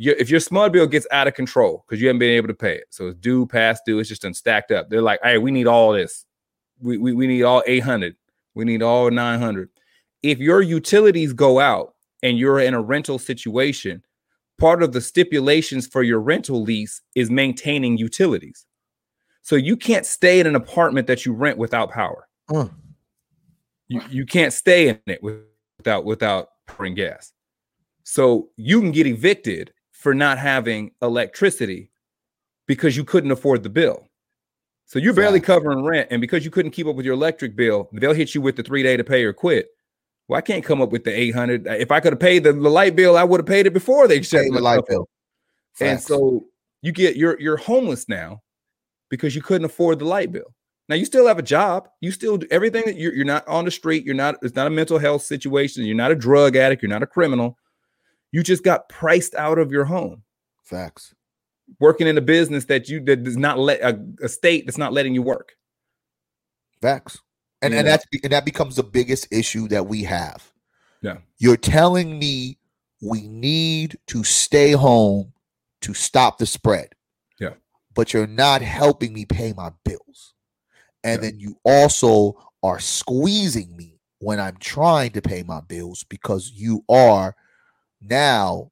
[0.00, 2.54] your, if your smud bill gets out of control because you haven't been able to
[2.54, 2.86] pay it.
[2.90, 4.88] So it's due past due it's just done stacked up.
[4.88, 6.24] They're like hey we need all this.
[6.80, 8.16] We, we, we need all 800
[8.54, 9.68] we need all 900
[10.22, 14.02] if your utilities go out and you're in a rental situation
[14.58, 18.66] part of the stipulations for your rental lease is maintaining utilities.
[19.42, 22.28] So you can't stay in an apartment that you rent without power.
[22.48, 22.68] Uh,
[23.88, 27.32] you, you can't stay in it without without pouring gas.
[28.04, 31.90] So you can get evicted for not having electricity
[32.66, 34.08] because you couldn't afford the bill.
[34.86, 35.46] So you're barely Facts.
[35.46, 38.40] covering rent and because you couldn't keep up with your electric bill they'll hit you
[38.40, 39.68] with the three day to pay or quit.
[40.26, 42.70] Well i can't come up with the 800 if i could have paid the, the
[42.70, 45.00] light bill i would have paid it before they shut the light stuff bill.
[45.02, 45.08] off.
[45.80, 46.46] and so
[46.82, 48.40] you get you're you're homeless now
[49.10, 50.54] because you couldn't afford the light bill.
[50.88, 51.88] Now you still have a job.
[52.00, 54.04] You still do everything that you're, you're not on the street.
[54.04, 55.84] You're not it's not a mental health situation.
[55.84, 56.82] You're not a drug addict.
[56.82, 57.58] You're not a criminal
[58.32, 60.22] you just got priced out of your home
[60.62, 61.14] Facts.
[61.80, 64.92] working in a business that you that does not let a, a state that's not
[64.92, 65.52] letting you work
[66.80, 67.18] Facts.
[67.62, 70.50] And and that's and that becomes the biggest issue that we have.
[71.02, 71.18] Yeah.
[71.38, 72.56] You're telling me
[73.02, 75.32] we need to stay home
[75.82, 76.88] to stop the spread.
[77.38, 77.54] Yeah.
[77.94, 80.32] But you're not helping me pay my bills.
[81.04, 81.30] And Yeah.
[81.30, 86.82] then you also are squeezing me when I'm trying to pay my bills because you
[86.88, 87.36] are
[88.00, 88.70] now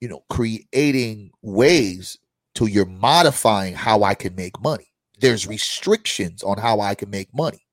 [0.00, 2.18] you know creating ways
[2.54, 4.92] to you're modifying how I can make money.
[5.20, 7.66] There's restrictions on how I can make money.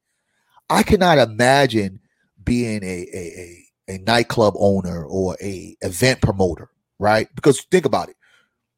[0.69, 1.99] I cannot imagine
[2.43, 6.69] being a a, a, a nightclub owner or a event promoter,
[6.99, 7.27] right?
[7.35, 8.15] Because think about it.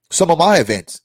[0.10, 1.02] Some of my events,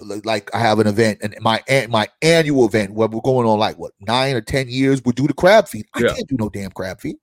[0.00, 3.78] like I have an event and my my annual event where we're going on like
[3.78, 5.86] what nine or ten years, we do the crab feed.
[5.94, 6.14] I Yeah.
[6.14, 7.16] can't do no damn crab feed.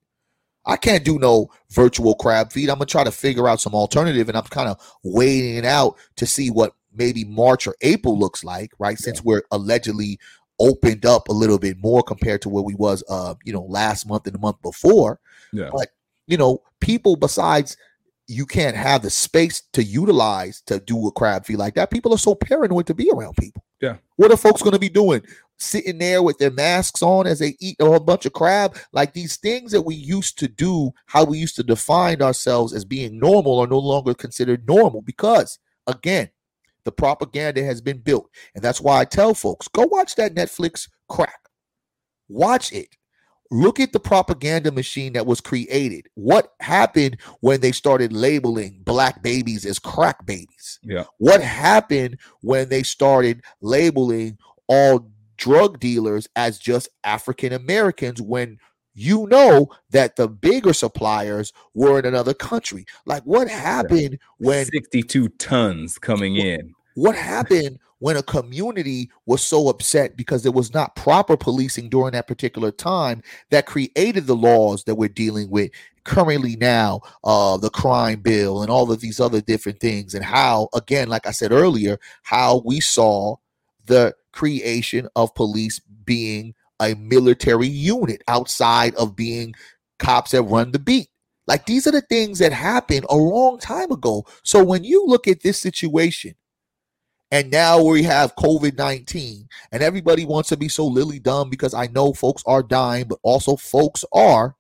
[0.66, 2.70] I can't do no virtual crab feed.
[2.70, 5.98] I'm gonna try to figure out some alternative, and I'm kind of waiting it out
[6.18, 8.98] to see what maybe March or April looks like, right?
[8.98, 10.20] Since we're allegedly
[10.60, 14.08] opened up a little bit more compared to where we was, uh, you know, last
[14.08, 15.20] month and the month before.
[15.52, 15.90] yeah But
[16.28, 17.76] you know, people besides
[18.28, 21.92] you can't have the space to utilize to do a crab feed like that.
[21.92, 23.64] People are so paranoid to be around people.
[23.82, 23.98] Yeah.
[24.16, 25.22] What are folks going to be doing?
[25.60, 28.78] Sitting there with their masks on as they eat a whole bunch of crab.
[28.92, 32.86] Like these things that we used to do, how we used to define ourselves as
[32.86, 36.30] being normal are no longer considered normal because, again,
[36.86, 38.30] the propaganda has been built.
[38.56, 41.40] And that's why I tell folks go watch that Netflix crack.
[42.28, 42.90] Watch it.
[43.52, 46.08] Look at the propaganda machine that was created.
[46.16, 50.80] What happened when they started labeling black babies as crack babies?
[50.82, 51.04] Yeah.
[51.20, 58.58] What happened when they started labeling all drug dealers as just African Americans when
[58.94, 62.86] you know that the bigger suppliers were in another country.
[63.06, 66.74] Like what happened when 62 tons coming in?
[66.96, 72.12] What happened when a community was so upset because there was not proper policing during
[72.12, 75.72] that particular time that created the laws that we're dealing with
[76.04, 80.68] currently now uh the crime bill and all of these other different things and how
[80.74, 83.38] again like i said earlier how we saw
[83.86, 89.54] the creation of police being a military unit outside of being
[90.00, 91.08] cops that run the beat.
[91.48, 94.26] Like these are the things that happened a long time ago.
[94.44, 96.36] So when you look at this situation,
[97.32, 101.74] and now we have COVID 19, and everybody wants to be so lily dumb because
[101.74, 104.56] I know folks are dying, but also folks are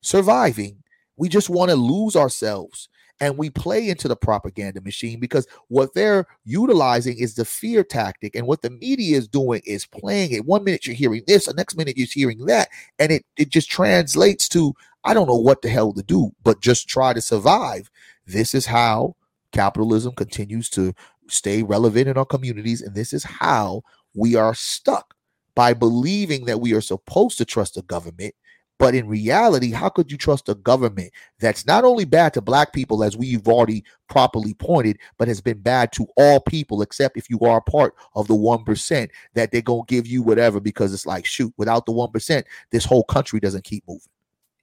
[0.00, 0.82] surviving.
[1.16, 2.88] We just want to lose ourselves
[3.20, 8.34] and we play into the propaganda machine because what they're utilizing is the fear tactic
[8.34, 10.44] and what the media is doing is playing it.
[10.44, 13.70] One minute you're hearing this the next minute you're hearing that and it, it just
[13.70, 17.90] translates to i don't know what the hell to do but just try to survive.
[18.26, 19.16] This is how
[19.52, 20.94] capitalism continues to
[21.28, 23.82] stay relevant in our communities and this is how
[24.14, 25.14] we are stuck
[25.54, 28.34] by believing that we are supposed to trust the government
[28.78, 32.72] but in reality, how could you trust a government that's not only bad to black
[32.72, 37.28] people, as we've already properly pointed, but has been bad to all people, except if
[37.28, 41.06] you are part of the 1% that they're going to give you whatever because it's
[41.06, 44.02] like, shoot, without the 1%, this whole country doesn't keep moving.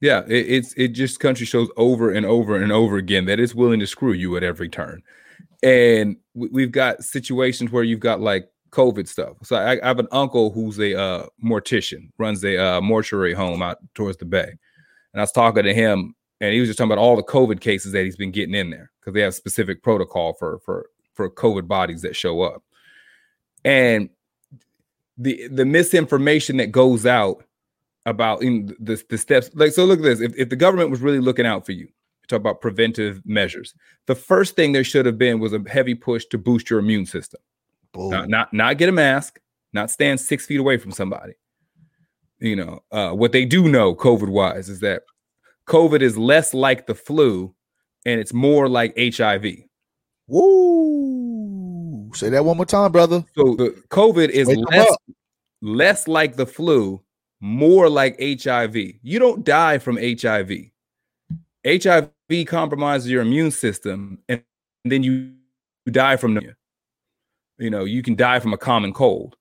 [0.02, 3.56] Yeah, it, it's it just country shows over and over and over again that it's
[3.56, 5.02] willing to screw you at every turn.
[5.64, 9.38] And we've got situations where you've got like COVID stuff.
[9.44, 13.62] So I, I have an uncle who's a uh, mortician, runs a uh, mortuary home
[13.62, 14.50] out towards the bay,
[15.14, 17.62] and I was talking to him, and he was just talking about all the COVID
[17.62, 21.30] cases that he's been getting in there because they have specific protocol for for for
[21.30, 22.64] COVID bodies that show up,
[23.64, 24.10] and
[25.18, 27.44] the the misinformation that goes out
[28.06, 29.50] about in the the steps.
[29.54, 31.88] Like so, look at this: if if the government was really looking out for you,
[32.28, 33.74] talk about preventive measures.
[34.08, 37.06] The first thing there should have been was a heavy push to boost your immune
[37.06, 37.40] system.
[37.96, 39.40] Not, not not get a mask,
[39.74, 41.34] not stand six feet away from somebody.
[42.40, 45.04] You know, uh, what they do know, COVID wise, is that
[45.68, 47.54] COVID is less like the flu
[48.06, 49.46] and it's more like HIV.
[50.28, 52.12] Woo!
[52.14, 53.24] Say that one more time, brother.
[53.36, 54.96] So the COVID is Wake less
[55.62, 57.02] less like the flu,
[57.40, 58.76] more like HIV.
[59.02, 60.52] You don't die from HIV.
[61.66, 62.12] HIV
[62.48, 64.44] compromises your immune system, and
[64.84, 65.34] then you
[65.90, 66.56] die from pneumonia
[67.58, 69.36] you know, you can die from a common cold.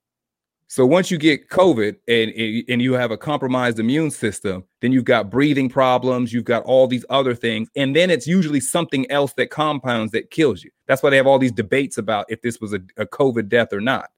[0.66, 2.32] So once you get COVID and
[2.68, 6.86] and you have a compromised immune system, then you've got breathing problems, you've got all
[6.86, 10.70] these other things, and then it's usually something else that compounds that kills you.
[10.88, 13.72] That's why they have all these debates about if this was a, a COVID death
[13.72, 14.10] or not.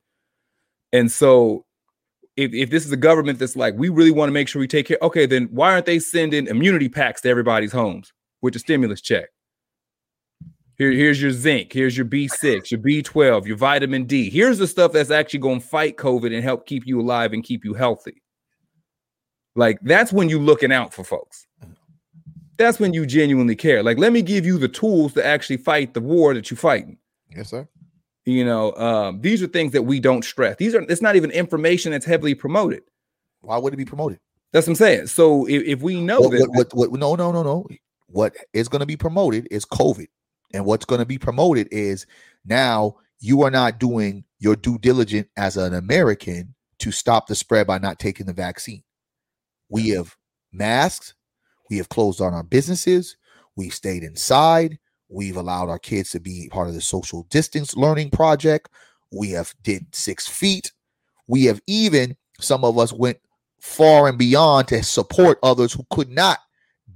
[0.92, 1.66] And so
[2.36, 4.68] if, if this is a government that's like, we really want to make sure we
[4.68, 8.58] take care, okay, then why aren't they sending immunity packs to everybody's homes with a
[8.58, 9.28] stimulus check?
[10.78, 11.72] Here, here's your zinc.
[11.72, 14.28] Here's your B6, your B12, your vitamin D.
[14.28, 17.42] Here's the stuff that's actually going to fight COVID and help keep you alive and
[17.42, 18.22] keep you healthy.
[19.54, 21.46] Like that's when you looking out for folks.
[22.58, 23.82] That's when you genuinely care.
[23.82, 26.96] Like, let me give you the tools to actually fight the war that you're fighting.
[27.34, 27.68] Yes, sir.
[28.24, 30.56] You know, um, these are things that we don't stress.
[30.56, 32.82] These are it's not even information that's heavily promoted.
[33.40, 34.18] Why would it be promoted?
[34.52, 35.06] That's what I'm saying.
[35.08, 37.66] So if, if we know what, that, what, what, what, no, no, no, no.
[38.08, 40.06] What is going to be promoted is COVID.
[40.56, 42.06] And what's going to be promoted is
[42.46, 47.66] now you are not doing your due diligence as an American to stop the spread
[47.66, 48.82] by not taking the vaccine.
[49.68, 50.16] We have
[50.52, 51.14] masked,
[51.68, 53.18] we have closed down our businesses,
[53.54, 54.78] we've stayed inside,
[55.10, 58.70] we've allowed our kids to be part of the social distance learning project,
[59.12, 60.72] we have did 6 feet,
[61.26, 63.18] we have even some of us went
[63.60, 66.38] far and beyond to support others who could not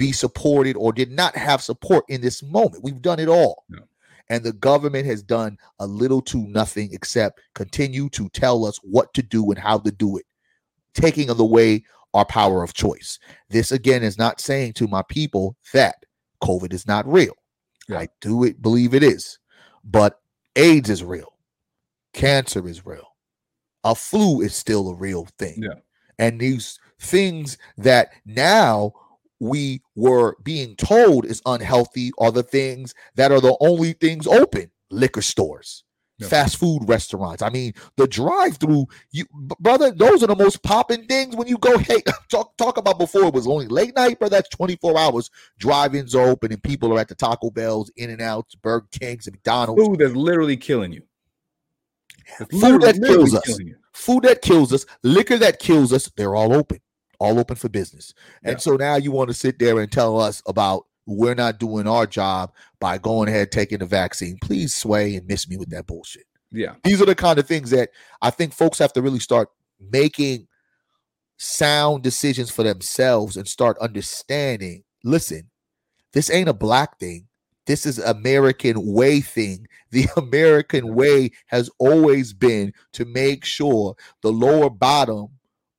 [0.01, 2.83] be supported or did not have support in this moment.
[2.83, 3.67] We've done it all.
[3.69, 3.81] Yeah.
[4.31, 9.13] And the government has done a little to nothing except continue to tell us what
[9.13, 10.25] to do and how to do it,
[10.95, 11.85] taking away
[12.15, 13.19] our power of choice.
[13.51, 15.97] This again is not saying to my people that
[16.43, 17.35] COVID is not real.
[17.87, 17.99] Yeah.
[17.99, 19.39] I do it believe it is,
[19.85, 20.23] but
[20.57, 21.37] AIDS is real,
[22.15, 23.17] cancer is real,
[23.85, 25.63] a flu is still a real thing.
[25.63, 25.79] Yeah.
[26.19, 28.95] And these things that now
[29.41, 34.71] we were being told is unhealthy are the things that are the only things open
[34.91, 35.83] liquor stores
[36.19, 36.29] Yeah.
[36.29, 39.25] fast food restaurants i mean the drive-through you
[39.59, 43.25] brother those are the most popping things when you go hey talk talk about before
[43.29, 47.01] it was only late night but that's 24 hours drive-ins are open and people are
[47.01, 50.93] at the taco bells in and outs burger kings and mcdonald's Food that's literally killing
[50.93, 51.03] you.
[52.61, 53.45] Food that kills us.
[53.45, 53.77] killing you.
[53.93, 56.79] food that kills us, liquor that kills us, they're all open,
[57.21, 58.13] all open for business.
[58.43, 58.59] And Yeah.
[58.59, 62.07] so now you want to sit there and tell us about we're not doing our
[62.07, 64.39] job by going ahead taking the vaccine.
[64.43, 66.25] Please sway and miss me with that bullshit.
[66.51, 66.75] Yeah.
[66.83, 67.91] These are the kind of things that
[68.23, 69.49] I think folks have to really start
[69.81, 70.47] making
[71.37, 74.83] sound decisions for themselves and start understanding.
[75.05, 75.51] Listen,
[76.13, 77.27] this ain't a black thing.
[77.67, 79.67] This is American way thing.
[79.93, 85.27] The American way has always been to make sure the lower bottom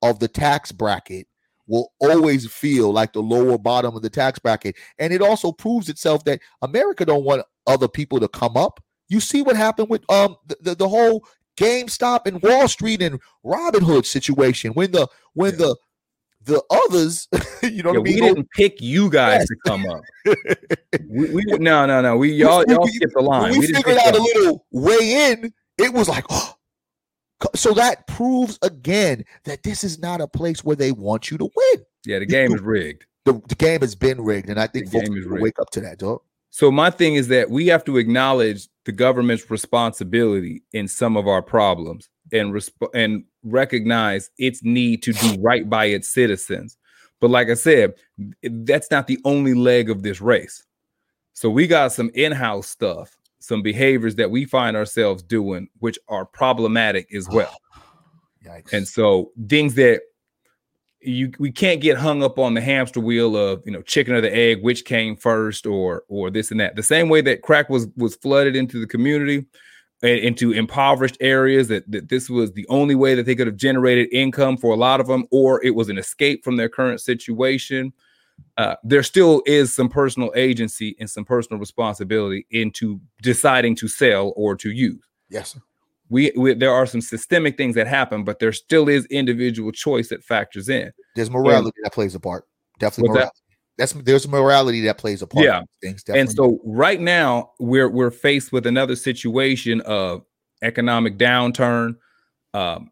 [0.02, 1.28] of the tax bracket
[1.68, 4.76] will always feel like the lower bottom of the tax bracket.
[5.00, 8.84] And it also proves itself that America don't want other people to come up.
[9.08, 11.26] You see what happened with um the, the, the whole
[11.58, 15.58] GameStop and Wall Street and Robinhood situation when the when Yeah.
[15.58, 15.76] the
[16.44, 17.28] the others,
[17.62, 18.24] you know Yeah, what I we mean?
[18.34, 20.02] didn't pick you guys to come up.
[21.08, 22.18] we, we no no no.
[22.18, 23.52] We y'all we- y'all skipped the line.
[23.52, 26.56] we, We figured out a little way in, it was like, oh.
[27.56, 31.50] so that proves again that this is not a place where they want you to
[31.56, 31.86] win.
[32.06, 33.06] Yeah, the game is rigged.
[33.26, 35.70] The, the game has been rigged, and I think folks game need to wake up
[35.72, 36.22] to that, dog.
[36.50, 41.28] So my thing is that we have to acknowledge the government's responsibility in some of
[41.28, 46.78] our problems and resp- and recognize its need to do right by its citizens.
[47.20, 47.94] But like I said,
[48.44, 50.64] that's not the only leg of this race.
[51.34, 56.26] So we got some in-house stuff, some behaviors that we find ourselves doing which are
[56.26, 57.56] problematic as well.
[57.76, 57.82] Oh,
[58.50, 58.74] yikes.
[58.74, 60.02] And so things that
[61.02, 64.22] you we can't get hung up on the hamster wheel of you know chicken or
[64.22, 66.76] the egg, which came first, or or this and that.
[66.76, 69.46] The same way that crack was was flooded into the community
[70.04, 73.56] and into impoverished areas, that, that this was the only way that they could have
[73.56, 77.02] generated income for a lot of them, or it was an escape from their current
[77.02, 77.94] situation.
[78.58, 84.34] Uh, there still is some personal agency and some personal responsibility into deciding to sell
[84.36, 85.62] or to use yes, sir.
[86.10, 90.10] we, we there are some systemic things that happen, but there still is individual choice
[90.10, 90.92] that factors in.
[91.16, 92.46] there's morality that plays a part.
[92.78, 93.20] Definitely What's that?
[93.20, 93.38] morality.
[93.78, 95.46] That's there's morality that plays a part.
[95.46, 95.62] Yeah.
[95.82, 96.04] things.
[96.10, 100.24] And so right now we're we're faced with another situation of
[100.62, 101.96] economic downturn.
[102.54, 102.92] Um,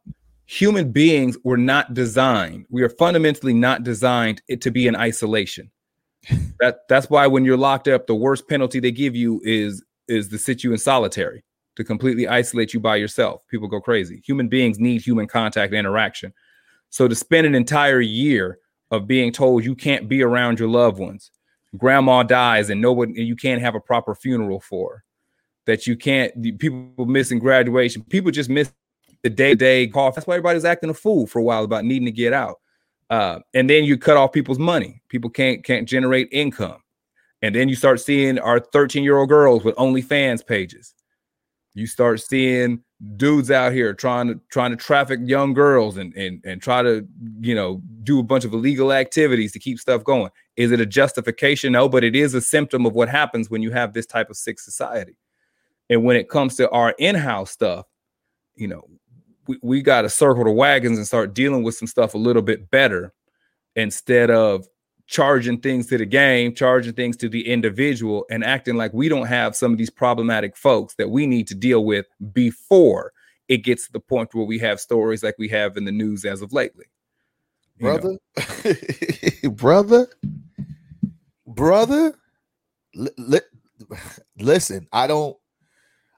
[0.49, 2.65] human beings were not designed.
[2.71, 5.69] We are fundamentally not designed it to be in isolation.
[6.59, 10.27] that that's why when you're locked up, the worst penalty they give you is is
[10.29, 11.43] to sit you in solitary
[11.75, 13.43] to completely isolate you by yourself.
[13.47, 14.23] People go crazy.
[14.25, 16.33] Human beings need human contact and interaction.
[16.89, 18.57] So to spend an entire year
[18.89, 21.29] of being told you can't be around your loved ones,
[21.77, 25.03] grandma dies and no one and you can't have a proper funeral for, her,
[25.67, 28.73] that you can't people missing graduation, people just miss
[29.23, 30.11] the day-to-day call.
[30.11, 32.59] That's why everybody's acting a fool for a while about needing to get out.
[33.09, 35.01] Uh, and then you cut off people's money.
[35.09, 36.81] People can't can't generate income.
[37.41, 40.93] And then you start seeing our 13-year-old girls with OnlyFans pages.
[41.73, 42.83] You start seeing
[43.15, 47.07] dudes out here trying to trying to traffic young girls and and and try to
[47.39, 50.29] you know do a bunch of illegal activities to keep stuff going.
[50.57, 51.71] Is it a justification?
[51.71, 54.37] No, but it is a symptom of what happens when you have this type of
[54.37, 55.17] sick society.
[55.89, 57.87] And when it comes to our in-house stuff,
[58.55, 58.83] you know,
[59.49, 62.43] we, we got to circle the wagons and start dealing with some stuff a little
[62.43, 63.11] bit better
[63.75, 64.67] instead of
[65.07, 69.25] charging things to the game, charging things to the individual, and acting like we don't
[69.25, 73.11] have some of these problematic folks that we need to deal with before
[73.47, 76.25] it gets to the point where we have stories like we have in the news
[76.25, 76.85] as of lately.
[77.79, 78.17] Brother,
[79.51, 80.07] brother,
[81.47, 82.13] brother.
[82.93, 83.39] Li- li-
[84.37, 85.37] listen, I don't,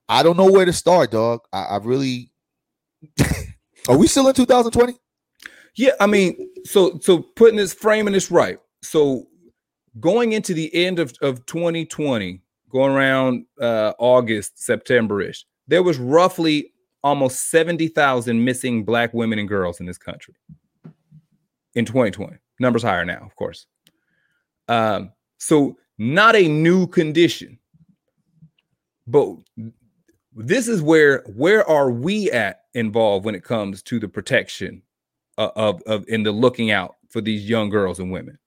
[0.10, 1.42] I don't know where to start, dog.
[1.54, 2.31] I, I really.
[3.88, 4.94] Are we still in 2020?
[5.76, 8.60] Yeah, I mean, so so putting this framing this right.
[8.82, 9.28] So
[10.00, 16.74] going into the end of, of 2020, going around uh August, September-ish, there was roughly
[17.04, 20.36] almost 70,000 missing black women and girls in this country
[21.74, 22.38] in 2020.
[22.60, 23.66] Numbers higher now, of course.
[24.68, 27.58] Um, so not a new condition.
[29.08, 29.36] But
[30.34, 34.82] this is where where are we at involved when it comes to the protection
[35.38, 38.38] of, of, of in the looking out for these young girls and women?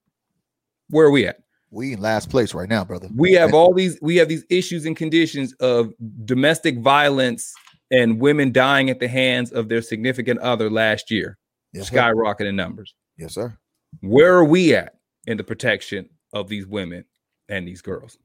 [0.88, 1.40] Where are we at?
[1.70, 3.08] We in last place right now, brother.
[3.14, 5.92] We have all these we have these issues and conditions of
[6.24, 7.52] domestic violence
[7.90, 11.36] and women dying at the hands of their significant other last year,
[11.72, 12.94] yes, skyrocketing numbers.
[13.18, 13.56] Yes, sir.
[14.00, 14.94] Where are we at
[15.26, 17.04] in the protection of these women
[17.48, 18.18] and these girls?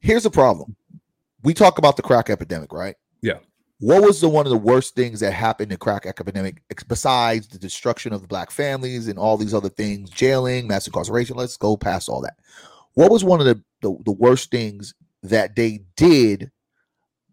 [0.00, 0.74] Here's the problem.
[1.42, 2.96] We talk about the crack epidemic, right?
[3.24, 3.38] Yeah.
[3.80, 7.58] What was the one of the worst things that happened in crack epidemic besides the
[7.58, 11.36] destruction of the black families and all these other things, jailing, mass incarceration?
[11.36, 12.38] Let's go past all that.
[12.92, 16.50] What was one of the, the, the worst things that they did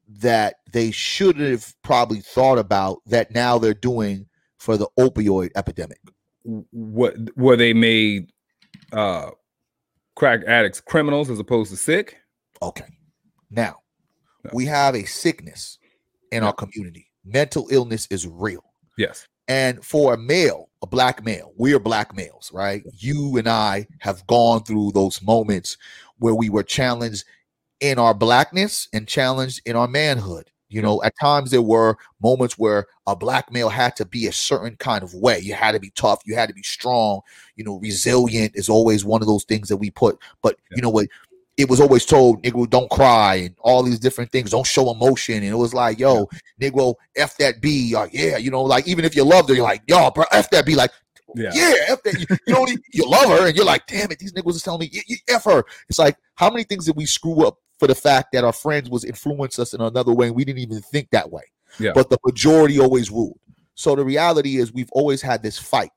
[0.08, 4.28] that they should have probably thought about that now they're doing
[4.60, 6.00] for the opioid epidemic?
[6.44, 8.32] What were they made
[8.94, 9.32] uh
[10.16, 12.18] crack addicts criminals as opposed to sick?
[12.62, 12.88] Okay.
[13.50, 13.82] Now,
[14.54, 15.78] we have a sickness
[16.32, 17.08] in our community.
[17.26, 18.64] Mental illness is real.
[18.98, 19.26] Yes.
[19.48, 22.84] And for a male, a black male, we are black males, right?
[22.94, 25.78] You and I have gone through those moments
[26.20, 27.26] where we were challenged
[27.80, 30.50] in our blackness and challenged in our manhood.
[30.70, 34.32] You know, at times there were moments where a black male had to be a
[34.32, 35.40] certain kind of way.
[35.40, 37.20] You had to be tough, you had to be strong,
[37.58, 40.18] you know, resilient is always one of those things that we put.
[40.42, 40.78] But yeah.
[40.78, 41.08] you know what?
[41.62, 45.36] It was always told, Negro, don't cry and all these different things, don't show emotion.
[45.36, 46.28] And it was like, yo,
[46.60, 46.70] yeah.
[46.70, 49.64] Negro, F that B, or yeah, you know, like even if you loved her, you're
[49.64, 50.92] like, yo, bro, F that B, like,
[51.36, 52.20] yeah, yeah F that.
[52.20, 54.82] You, you know, you love her, and you're like, damn it, these niggas is telling
[54.82, 55.64] me, you F her.
[55.88, 58.90] It's like, how many things did we screw up for the fact that our friends
[58.90, 61.44] was influence us in another way and we didn't even think that way?
[61.80, 61.92] Yeah.
[61.94, 63.40] But the majority always ruled.
[63.76, 65.92] So the reality is we've always had this fight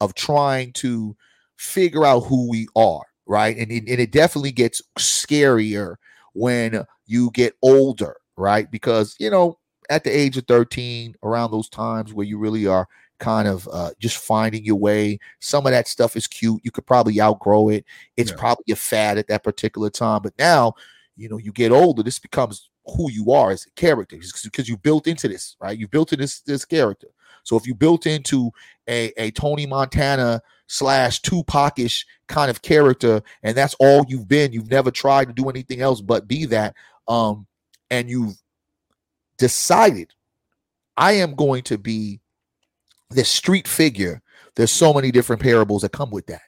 [0.00, 1.16] of trying to
[1.56, 3.56] figure out who we are right?
[3.56, 5.96] And, and it definitely gets scarier
[6.32, 8.68] when you get older, right?
[8.68, 9.58] Because, you know,
[9.90, 12.88] at the age of 13, around those times where you really are
[13.20, 16.60] kind of uh, just finding your way, some of that stuff is cute.
[16.64, 17.84] You could probably outgrow it.
[18.16, 18.36] It's yeah.
[18.36, 20.22] probably a fad at that particular time.
[20.22, 20.74] But now,
[21.16, 24.76] you know, you get older, this becomes who you are as a character because you
[24.76, 25.78] built into this, right?
[25.78, 27.08] You built into this this character.
[27.44, 28.50] So if you built into
[28.88, 34.52] a, a Tony Montana slash Tupac-ish kind of character, and that's all you've been.
[34.52, 36.74] You've never tried to do anything else but be that.
[37.06, 37.46] Um,
[37.90, 38.34] and you've
[39.38, 40.12] decided,
[40.96, 42.20] I am going to be
[43.10, 44.20] this street figure.
[44.56, 46.42] There's so many different parables that come with that.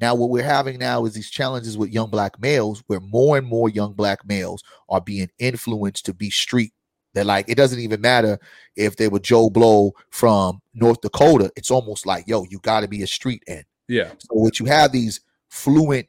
[0.00, 3.46] Now, what we're having now is these challenges with young black males, where more and
[3.46, 6.72] more young black males are being influenced to be street
[7.14, 8.38] they're like, it doesn't even matter
[8.76, 11.50] if they were Joe Blow from North Dakota.
[11.56, 13.64] It's almost like, yo, you got to be a street end.
[13.88, 14.10] Yeah.
[14.18, 16.08] So what you have these fluent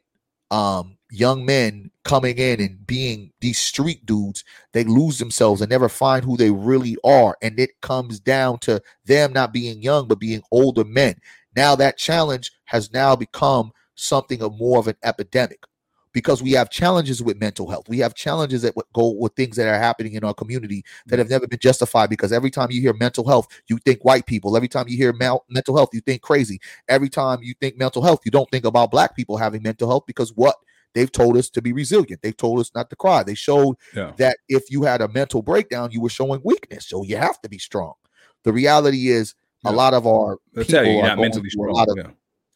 [0.50, 5.88] um young men coming in and being these street dudes, they lose themselves and never
[5.88, 7.36] find who they really are.
[7.40, 11.16] And it comes down to them not being young, but being older men.
[11.54, 15.60] Now that challenge has now become something of more of an epidemic
[16.14, 17.88] because we have challenges with mental health.
[17.88, 21.28] We have challenges that go with things that are happening in our community that have
[21.28, 22.08] never been justified.
[22.08, 24.56] Because every time you hear mental health, you think white people.
[24.56, 26.60] Every time you hear mal- mental health, you think crazy.
[26.88, 30.04] Every time you think mental health, you don't think about black people having mental health
[30.06, 30.56] because what?
[30.94, 32.22] They've told us to be resilient.
[32.22, 33.24] They've told us not to cry.
[33.24, 34.12] They showed yeah.
[34.18, 36.86] that if you had a mental breakdown, you were showing weakness.
[36.86, 37.94] So you have to be strong.
[38.44, 39.34] The reality is,
[39.64, 39.72] yeah.
[39.72, 41.76] a lot of our people you, are not mentally strong.
[41.76, 42.10] Of, yeah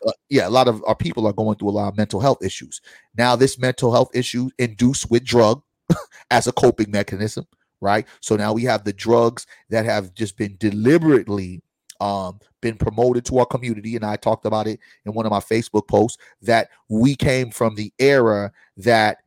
[0.07, 2.42] uh, yeah, a lot of our people are going through a lot of mental health
[2.42, 2.80] issues.
[3.16, 5.62] Now, this mental health issue induced with drug
[6.30, 7.46] as a coping mechanism,
[7.80, 8.07] right?
[8.20, 11.62] So now we have the drugs that have just been deliberately
[12.01, 15.40] um, been promoted to our community, and I talked about it in one of my
[15.40, 19.18] Facebook posts that we came from the era that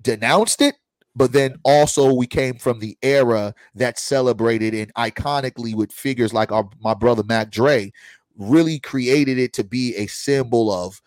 [0.00, 0.76] denounced it
[1.14, 6.50] but then also we came from the era that celebrated and iconically with figures like
[6.50, 7.92] our my brother Mac Dre,
[8.50, 11.00] really created it to be a symbol of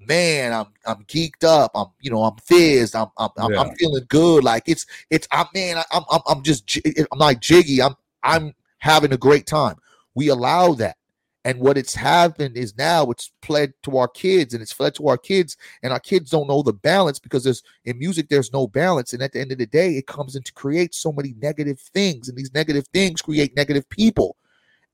[0.00, 1.70] man i'm i'm geeked up.
[1.74, 2.96] I'm you know i'm fizzed.
[2.96, 3.60] I'm i'm, I'm, yeah.
[3.60, 4.44] I'm feeling good.
[4.44, 7.82] Like it's it's i'm man i'm i'm, I'm just i'm like jiggy.
[7.82, 9.76] I'm i'm having a great time.
[10.14, 10.96] We allow that.
[11.44, 15.08] And what it's happened is now it's fled to our kids and it's fled to
[15.08, 18.66] our kids and our kids don't know the balance because there's in music there's no
[18.66, 19.14] balance.
[19.14, 21.80] And at the end of the day it comes in to create so many negative
[21.80, 24.36] things and these negative things create negative people.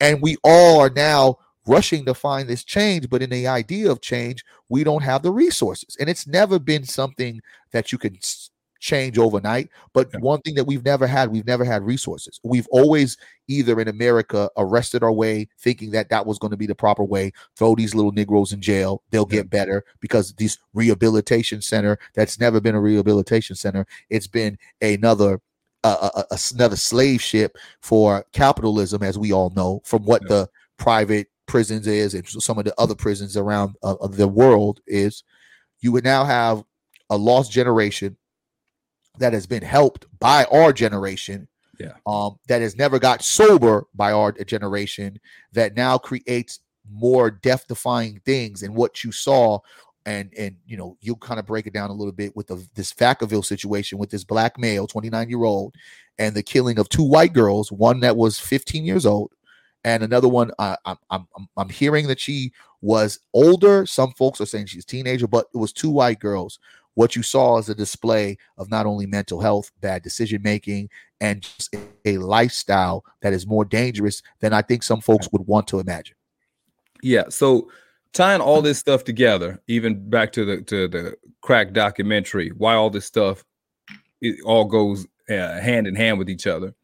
[0.01, 4.01] And we all are now rushing to find this change, but in the idea of
[4.01, 5.97] change, we don't have the resources.
[5.99, 7.41] And it's never been something
[7.73, 8.19] that you can
[8.81, 9.69] change overnight.
[9.93, 10.21] But yeah.
[10.21, 12.41] one thing that we've never had, we've never had resources.
[12.43, 13.17] We've always
[13.49, 17.05] either in America arrested our way, thinking that that was going to be the proper
[17.05, 17.33] way.
[17.57, 19.39] Throw these little Negroes in jail; they'll yeah.
[19.39, 23.87] get better because this rehabilitation center that's never been a rehabilitation center.
[24.11, 25.41] It's been another.
[25.85, 30.29] Uh, a, a, another slave ship for capitalism, as we all know, from what yeah.
[30.29, 30.49] the
[30.79, 35.23] private prisons is and some of the other prisons around uh, of the world is
[35.81, 36.65] you would now have
[37.11, 38.17] a lost generation
[39.19, 41.93] that has been helped by our generation Yeah.
[42.07, 45.19] Um, that has never got sober by our generation
[45.53, 49.59] that now creates more death defying things and what you saw
[50.07, 52.67] and and you know you kind of break it down a little bit with the,
[52.75, 55.75] this Vacaville situation with this black male 29 year old
[56.19, 59.33] and the killing of two white girls one that was 15 years old
[59.87, 63.87] and another one uh, I'm, I'm I'm hearing that she was older.
[63.87, 66.59] Some folks are saying she's a teenager but it was two white girls.
[66.95, 71.43] What you saw is a display of not only mental health bad decision making and
[71.43, 71.75] just
[72.05, 76.17] a, lifestyle that is more dangerous than I think some folks would want to imagine.
[77.03, 77.71] Yeah so
[78.13, 82.91] tying all this stuff together, even back to the to the crack documentary, why all
[82.91, 83.45] this stuff
[84.21, 86.75] it all goes uh, hand in hand with each other.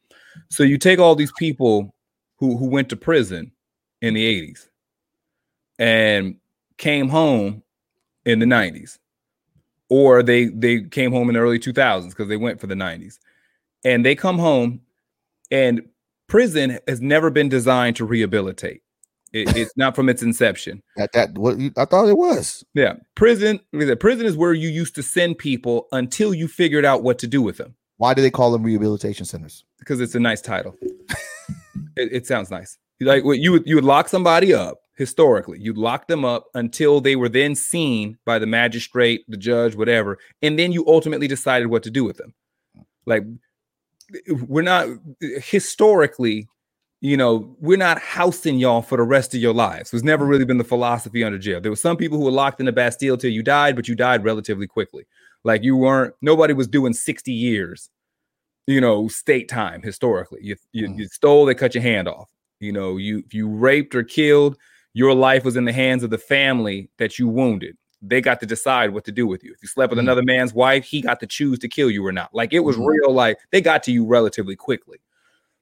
[0.50, 1.94] So you take all these people
[2.43, 3.53] who who went to prison
[4.01, 4.66] in the 80s
[5.78, 6.38] and
[6.76, 7.62] came home
[8.24, 8.99] in the 90s
[9.88, 13.20] or they they came home in the early 2000s because they went for the 90s
[13.84, 14.80] and they come home
[15.53, 15.82] and
[16.28, 18.82] prison has never been designed to rehabilitate
[19.32, 20.82] it, it's not from its inception.
[20.97, 22.64] That that what you, I thought it was.
[22.74, 23.61] Yeah, prison.
[24.01, 27.40] Prison is where you used to send people until you figured out what to do
[27.40, 27.76] with them.
[28.03, 29.64] Why do they call them rehabilitation centers?
[29.78, 30.76] Because it's a nice title.
[31.96, 32.76] it, it, sounds nice.
[33.00, 35.61] Like you would you would lock somebody up historically.
[35.61, 40.18] You'd lock them up until they were then seen by the magistrate, the judge, whatever,
[40.42, 42.34] and then you ultimately decided what to do with them.
[43.07, 43.22] Like
[44.48, 44.88] we're not
[45.20, 46.48] historically
[47.03, 49.92] you know, we're not housing y'all for the rest of your lives.
[49.92, 51.61] It was never really been the philosophy under jail.
[51.61, 53.96] There were some people who were locked in the Bastille till you died, but you
[53.96, 55.05] died relatively quickly.
[55.45, 57.90] Like you weren't, nobody was doing 60 years,
[58.66, 60.40] you know, state time historically.
[60.43, 60.99] You, you, mm.
[60.99, 62.30] you stole, they cut your hand off.
[62.61, 64.57] You know, you you raped or killed,
[64.95, 67.76] your life was in the hands of the family that you wounded.
[68.01, 69.53] They got to decide what to do with you.
[69.53, 70.03] If you slept with mm.
[70.03, 72.32] another man's wife, he got to choose to kill you or not.
[72.32, 72.86] Like it was mm.
[72.86, 74.99] real, like they got to you relatively quickly.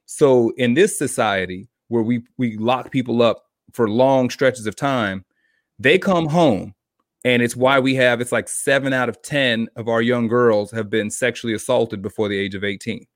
[0.05, 5.25] So in this society where we we lock people up for long stretches of time,
[5.79, 6.75] they come home
[7.25, 10.71] and it's why we have it's like 7 out of 10 of our young girls
[10.71, 13.07] have been sexually assaulted before the age of 18.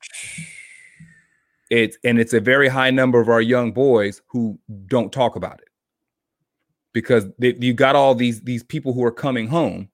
[1.70, 5.60] It's and it's a very high number of our young boys who don't talk about
[5.60, 5.68] it.
[6.92, 9.88] Because they, you got all these these people who are coming home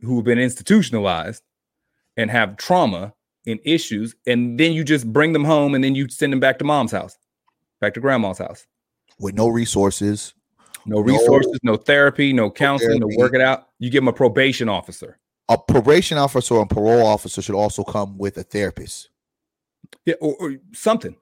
[0.00, 1.42] who have been institutionalized
[2.16, 3.12] and have trauma
[3.46, 6.58] and issues, and then you just bring them home and then you send them back
[6.58, 7.16] to mom's house,
[7.80, 8.66] back to grandma's house.
[9.18, 10.34] With no resources.
[10.86, 13.68] No resources, no, no therapy, no counseling, no work it out.
[13.78, 15.18] You give them a probation officer.
[15.48, 19.10] A probation officer or a parole officer should also come with a therapist.
[20.04, 21.16] Yeah, or, or something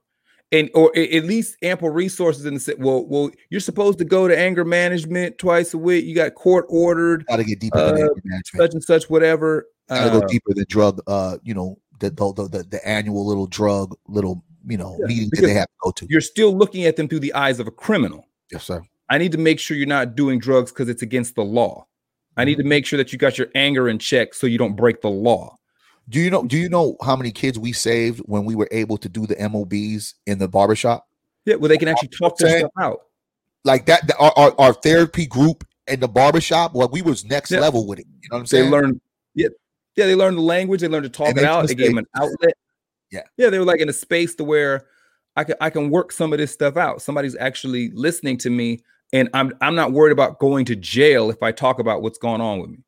[0.51, 4.37] and or at least ample resources in the well well you're supposed to go to
[4.37, 7.97] anger management twice a week you got court ordered got to get deeper uh, than
[7.97, 11.77] anger management such and such whatever gotta uh, go deeper than drug uh you know
[11.99, 15.67] the the, the, the annual little drug little you know yeah, meeting that they have
[15.67, 16.07] to go to.
[16.09, 18.27] You're still looking at them through the eyes of a criminal.
[18.51, 18.83] Yes, sir.
[19.09, 21.85] I need to make sure you're not doing drugs because it's against the law.
[22.37, 22.69] I need to mm-hmm.
[22.69, 25.57] make sure that you got your anger in check so you don't break the law.
[26.09, 26.43] Do you know?
[26.43, 29.35] Do you know how many kids we saved when we were able to do the
[29.35, 31.07] MOBs in the barbershop?
[31.45, 33.01] Yeah, well, they can actually talk their stuff out.
[33.63, 37.59] Like that, our, our, our, therapy group in the barbershop, well, we was next yeah.
[37.59, 38.05] level with it.
[38.21, 38.65] You know what I'm saying?
[38.65, 39.01] They learned,
[39.33, 39.47] yeah,
[39.95, 40.81] yeah, they learned the language.
[40.81, 41.67] They learned to talk it out.
[41.67, 42.53] They gave them an outlet.
[43.11, 44.85] Yeah, yeah, they were like in a space to where
[45.35, 47.01] I can I can work some of this stuff out.
[47.01, 48.83] Somebody's actually listening to me,
[49.15, 52.41] and I'm I'm not worried about going to jail if I talk about what's going
[52.41, 52.79] on with me.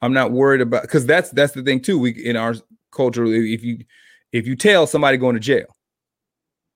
[0.00, 2.00] I'm not worried about because that's that's the thing too.
[2.00, 2.56] We in our
[2.90, 3.84] culture, if you
[4.32, 5.76] if you tell somebody going to jail,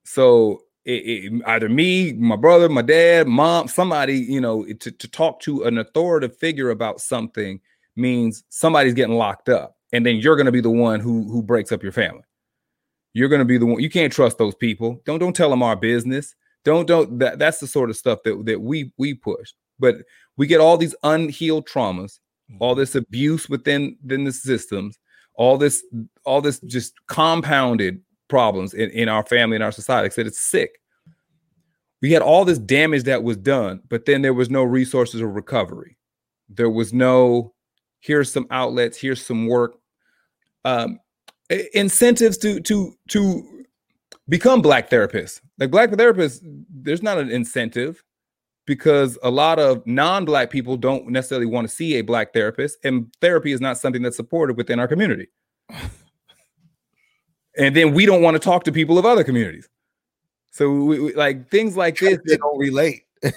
[0.04, 5.08] so it, it, either me, my brother, my dad, mom, somebody, you know, to, to
[5.08, 7.60] talk to an authoritative figure about something
[7.96, 9.76] means somebody's getting locked up.
[9.92, 12.22] And then you're going to be the one who who breaks up your family.
[13.14, 15.02] You're going to be the one you can't trust those people.
[15.04, 18.44] Don't don't tell them our business don't don't that, that's the sort of stuff that
[18.44, 19.52] that we we push.
[19.78, 19.96] But
[20.36, 22.18] we get all these unhealed traumas
[22.58, 22.80] all mm-hmm.
[22.80, 24.98] this abuse within within the systems
[25.34, 25.84] all this
[26.24, 30.06] all this just compounded problems in, in our family and our society.
[30.06, 30.80] I said it's sick.
[32.02, 35.34] We had all this damage that was done but then there was no resources of
[35.34, 35.96] recovery.
[36.48, 37.54] There was no
[38.00, 39.76] here's some outlets here's some work.
[40.64, 40.98] Um,
[41.74, 43.55] incentives to to to
[44.28, 48.02] become black therapists like black therapists there's not an incentive
[48.66, 53.12] because a lot of non-black people don't necessarily want to see a black therapist and
[53.20, 55.28] therapy is not something that's supported within our community
[57.56, 59.68] and then we don't want to talk to people of other communities
[60.50, 63.04] so we, we, like things like this they don't relate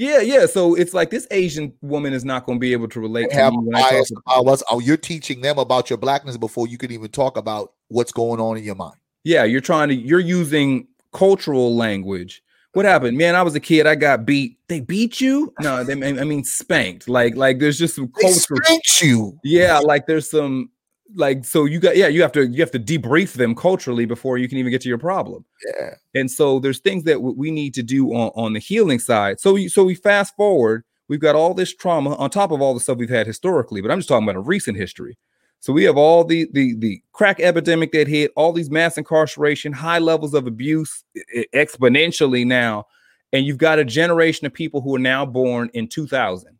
[0.00, 0.46] Yeah, yeah.
[0.46, 3.28] So it's like this Asian woman is not going to be able to relate.
[3.28, 4.62] to have bias about us.
[4.70, 8.40] Oh, you're teaching them about your blackness before you can even talk about what's going
[8.40, 8.96] on in your mind.
[9.24, 12.42] Yeah, you're trying to you're using cultural language.
[12.72, 13.18] What happened?
[13.18, 13.86] Man, I was a kid.
[13.86, 14.56] I got beat.
[14.68, 15.52] They beat you?
[15.60, 17.08] No, they I mean spanked.
[17.08, 18.60] Like like there's just some They cultural.
[18.64, 19.38] spanked you.
[19.42, 20.70] Yeah, like there's some
[21.16, 24.38] like so you got yeah you have to you have to debrief them culturally before
[24.38, 25.44] you can even get to your problem.
[25.66, 25.94] Yeah.
[26.14, 29.40] And so there's things that w- we need to do on, on the healing side.
[29.40, 32.74] So we, so we fast forward, we've got all this trauma on top of all
[32.74, 35.18] the stuff we've had historically, but I'm just talking about a recent history.
[35.60, 39.72] So we have all the the the crack epidemic that hit, all these mass incarceration,
[39.72, 41.04] high levels of abuse
[41.54, 42.86] exponentially now,
[43.32, 46.58] and you've got a generation of people who are now born in 2000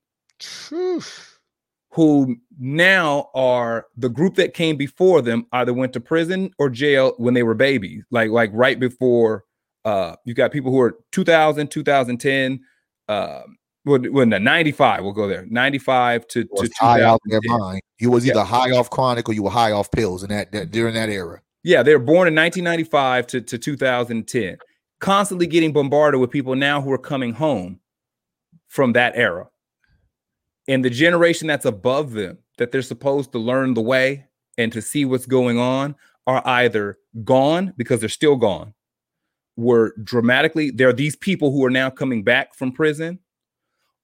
[1.92, 7.14] who now are the group that came before them either went to prison or jail
[7.18, 9.44] when they were babies like like right before
[9.84, 12.61] uh you got people who are 2000 2010
[13.09, 17.81] um when, the 95 we'll go there 95 to, to high off their mind.
[17.99, 18.33] You was Yeah.
[18.35, 21.09] either high off chronic or you were high off pills in that, that during that
[21.09, 21.41] era.
[21.64, 24.57] yeah they were born in 1995 to, to 2010
[25.01, 27.81] constantly getting bombarded with people now who are coming home
[28.68, 29.49] from that era
[30.68, 34.26] and the generation that's above them that they're supposed to learn the way
[34.59, 35.95] and to see what's going on
[36.26, 38.74] are either gone because they're still gone
[39.57, 43.18] were dramatically there are these people who are now coming back from prison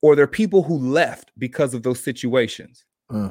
[0.07, 2.85] or they're people who left because of those situations.
[3.11, 3.31] Uh,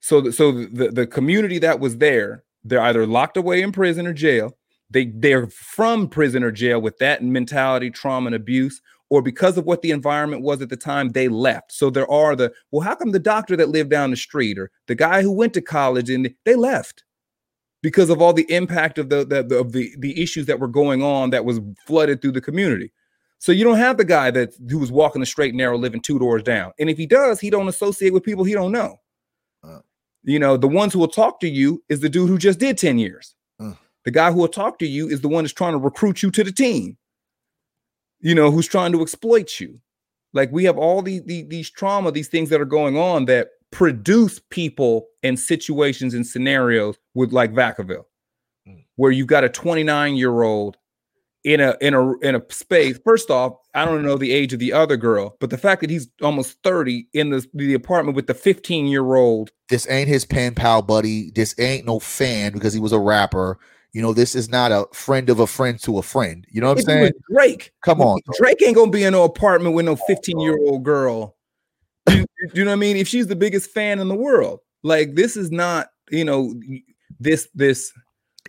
[0.00, 4.06] so th- so the, the community that was there they're either locked away in prison
[4.06, 4.56] or jail.
[4.90, 9.64] They they're from prison or jail with that mentality trauma and abuse or because of
[9.64, 11.72] what the environment was at the time they left.
[11.72, 14.70] So there are the well how come the doctor that lived down the street or
[14.88, 17.04] the guy who went to college and they left?
[17.80, 20.68] Because of all the impact of the, the, the of the the issues that were
[20.68, 22.92] going on that was flooded through the community
[23.44, 26.00] so you don't have the guy that who was walking the straight and narrow living
[26.00, 28.96] two doors down and if he does he don't associate with people he don't know
[29.64, 29.80] Uh.
[30.22, 32.78] you know the ones who will talk to you is the dude who just did
[32.78, 33.74] 10 years Uh.
[34.04, 36.30] the guy who will talk to you is the one that's trying to recruit you
[36.30, 36.96] to the team
[38.20, 39.80] you know who's trying to exploit you
[40.32, 43.48] like we have all these these, these trauma these things that are going on that
[43.70, 48.04] produce people and situations and scenarios with like Vacaville,
[48.68, 48.84] Mm.
[48.96, 50.76] where you've got a 29 year old
[51.44, 52.98] in a in a in a space.
[53.04, 55.90] First off, I don't know the age of the other girl, but the fact that
[55.90, 59.50] he's almost 30 in the, the apartment with the 15 year old.
[59.68, 61.30] this ain't his pen pal buddy.
[61.32, 63.58] This ain't no fan because he was a rapper.
[63.92, 66.46] You know, this is not a friend of a friend to a friend.
[66.50, 67.12] You know what I'm If it was saying?
[67.30, 67.72] Drake.
[67.84, 68.20] Come on.
[68.38, 71.36] Drake ain't gonna be in no apartment with no 15 year old girl.
[72.08, 72.24] You,
[72.54, 72.96] you know what I mean?
[72.96, 76.54] If she's the biggest fan in the world, like this is not, you know,
[77.20, 77.92] this this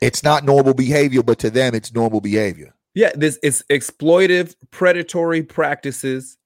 [0.01, 2.73] It's not normal behavior, but to them, it's normal behavior.
[2.95, 6.37] Yeah, this it's exploitive, predatory practices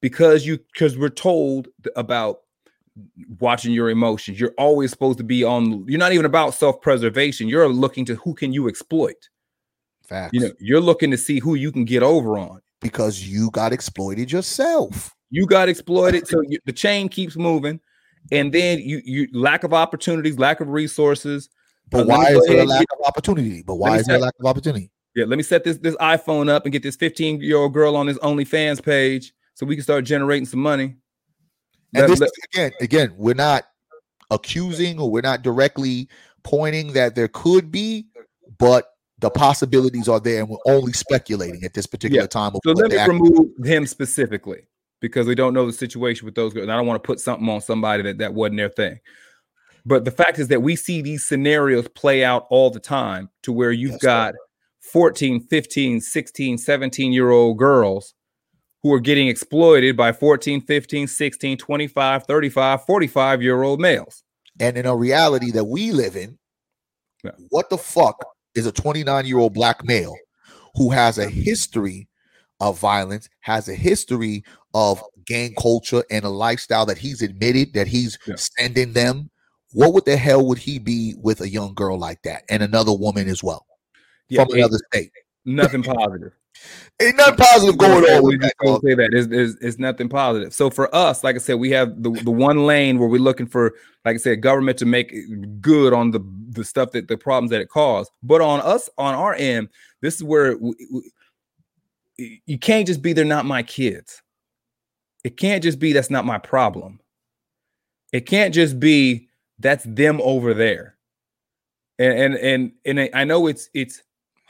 [0.00, 2.40] because you because we're told about
[3.38, 4.38] watching your emotions.
[4.38, 5.86] You're always supposed to be on.
[5.88, 7.48] You're not even about self preservation.
[7.48, 9.28] You're looking to who can you exploit.
[10.06, 10.30] Facts.
[10.32, 12.60] You know, you're looking to see who you can get over on.
[12.80, 15.14] because you got exploited yourself.
[15.30, 17.80] you got exploited so you, the chain keeps moving
[18.30, 21.48] and then you you lack of opportunities lack of resources
[21.90, 23.62] But Uh, why is there a lack of opportunity?
[23.62, 24.90] But why is there a lack of opportunity?
[25.14, 27.96] Yeah let me set this this iphone up and get this 15 year old girl
[27.96, 30.96] on this onlyfans page so we can start generating some money
[31.94, 33.64] And Let- this let- again, again, we're not
[34.30, 36.08] accusing or we're not directly
[36.42, 38.06] pointing that there could be,
[38.58, 38.90] but
[39.20, 42.26] the possibilities are there, and we're only speculating at this particular Yeah.
[42.26, 42.52] time.
[42.54, 44.66] Of so let me remove him specifically
[45.00, 47.20] because we don't know the situation with those girls and i don't want to put
[47.20, 48.98] something on somebody that that wasn't their thing
[49.86, 53.52] but the fact is that we see these scenarios play out all the time to
[53.52, 54.34] where you've Yes, got
[54.92, 58.14] 14 15 16 17 year old girls
[58.82, 64.22] who are getting exploited by 14 15 16 25 35 45 year old males
[64.60, 66.38] and in a reality that we live in,
[67.24, 67.32] Yeah.
[67.48, 68.24] what the fuck
[68.54, 70.14] is a 29 year old black male
[70.76, 72.08] who has a history
[72.60, 77.88] of violence, has a history of gang culture and a lifestyle that he's admitted that
[77.88, 78.34] he's Yeah.
[78.36, 79.30] sending them?
[79.72, 82.92] What would the hell would he be with a young girl like that and another
[82.92, 83.66] woman as well
[84.28, 85.10] yeah from another state?
[85.44, 86.32] nothing positive
[87.02, 90.54] Ain't nothing positive going on with We just gonna say that it's, nothing positive.
[90.54, 93.46] So for us, like I said, we have the, the one lane where we're looking
[93.46, 95.12] for, like I said, government to make
[95.60, 96.20] good on the
[96.50, 98.12] the stuff that the problems that it caused.
[98.22, 99.68] But on us, on our end,
[100.02, 101.10] this is where we, we-
[102.46, 104.22] you can't just be they're not my kids.
[105.24, 107.00] It can't just be that's not my problem.
[108.12, 110.96] It can't just be that's them over there.
[111.98, 114.00] And and and and I know it's it's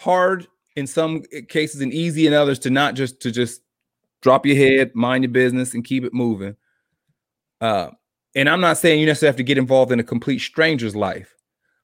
[0.05, 0.47] hard
[0.77, 3.63] in some cases and easy in others to not just to just
[4.23, 6.57] drop your head, mind your business, and keep it moving.
[7.61, 7.91] Uh,
[8.35, 11.35] and I'm not saying you necessarily have to get involved in a complete stranger's life,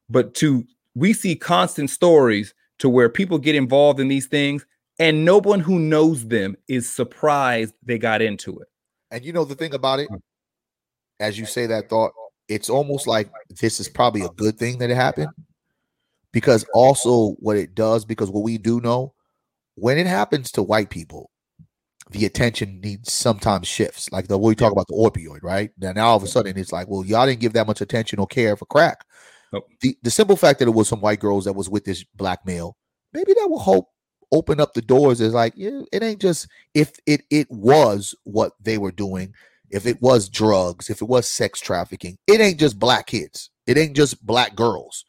[0.09, 0.65] but to
[0.95, 4.65] we see constant stories to where people get involved in these things
[4.99, 8.67] and no one who knows them is surprised they got into it.
[9.09, 10.09] And you know the thing about it,
[11.19, 12.11] as you say that thought,
[12.47, 13.29] it's almost like
[13.61, 15.29] this is probably a good thing that it happened.
[16.33, 19.13] Because also what it does, because what we do know,
[19.75, 21.29] when it happens to white people,
[22.11, 24.11] the attention needs sometimes shifts.
[24.11, 25.71] Like the way we talk about the opioid, right?
[25.77, 28.19] Now, now all of a sudden it's like, well, y'all didn't give that much attention
[28.19, 29.05] or care for crack.
[29.53, 29.67] Nope.
[29.81, 32.45] The the simple fact that it was some white girls that was with this black
[32.45, 32.77] male,
[33.13, 33.87] maybe that will hope
[34.31, 35.19] open up the doors.
[35.19, 39.33] Is like, yeah, it ain't just if it it was what they were doing,
[39.69, 43.49] if it was drugs, if it was sex trafficking, it ain't just black kids.
[43.67, 45.05] It ain't just black girls.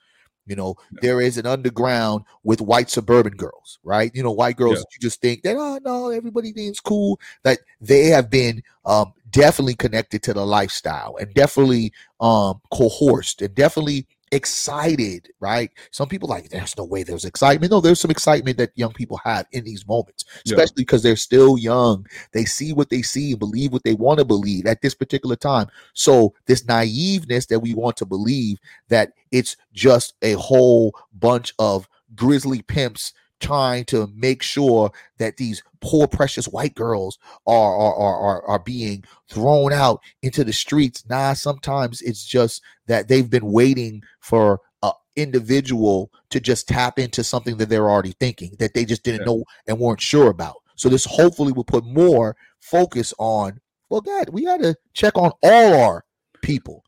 [0.47, 0.99] You know, No.
[1.03, 4.11] there is an underground with white suburban girls, right?
[4.14, 4.78] You know, white girls Yeah.
[4.80, 7.20] that you just think that oh no, everybody thinks cool.
[7.45, 13.55] That they have been um definitely connected to the lifestyle and definitely um coerced and
[13.55, 15.70] definitely excited, right?
[15.91, 17.70] Some people like there's no way there's excitement.
[17.70, 21.59] No, there's some excitement that young people have in these moments, especially because they're still
[21.59, 22.07] young.
[22.33, 25.37] They see what they see and believe what they want to believe at this particular
[25.37, 25.68] time.
[25.93, 28.59] So this naiveness that we want to believe
[28.89, 33.12] that it's just a whole bunch of grizzly pimps
[33.43, 38.59] trying to make sure that these poor precious white girls are are are are, are
[38.61, 41.05] being thrown out into the streets.
[41.09, 47.22] Nah sometimes it's just that they've been waiting for a individual to just tap into
[47.24, 49.26] something that they're already thinking that they just didn't Yeah.
[49.26, 50.57] know and weren't sure about.
[50.76, 55.32] So this hopefully will put more focus on well god we got to check on
[55.43, 56.05] all our
[56.43, 56.84] people.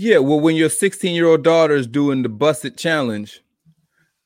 [0.00, 3.42] Yeah, well, when your 16 year old daughter is doing the Buss It challenge,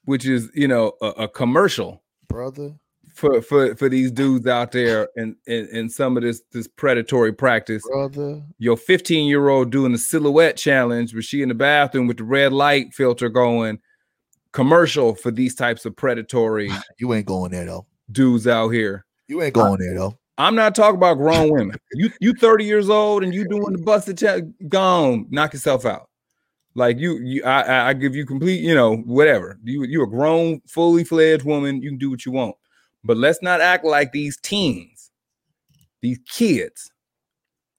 [0.05, 2.75] which is you know a, a commercial brother
[3.13, 7.33] for for for these dudes out there and in, in some of this this predatory
[7.33, 7.83] practice.
[7.91, 12.19] brother Your 15 year old doing the silhouette challenge, where she in the bathroom with
[12.19, 13.79] the red light filter going.
[14.53, 19.07] Commercial for these types of predatory you ain't going there though dudes out here.
[19.29, 21.77] you ain't going there though I'm not talking about grown women.
[21.93, 26.09] You you 30 years old and you doing the busted check, gone, knock yourself out.
[26.75, 29.59] Like you, you I, I give you complete, you know, whatever.
[29.63, 31.83] You you're a grown, fully fledged woman.
[31.83, 32.57] You can do what you want,
[33.05, 35.11] but let's not act like these teens,
[36.01, 36.91] these kids,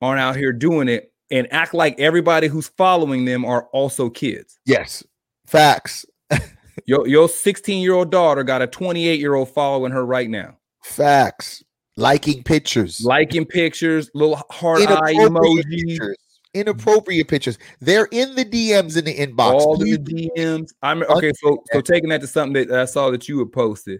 [0.02, 4.60] aren't out here doing it and act like everybody who's following them are also kids.
[4.66, 5.04] yes
[5.46, 6.06] facts
[6.86, 10.58] Your your 16 year old daughter got a 28 year old following her right now,
[10.84, 11.64] facts
[11.96, 16.16] liking pictures liking pictures, little heart eye emojis.
[16.54, 17.58] Inappropriate pictures.
[17.80, 19.54] They're in the DMs in the inbox.
[19.54, 20.74] all Please- the DMs.
[20.82, 21.32] I'm okay.
[21.42, 24.00] So so taking that to something that I saw that you had posted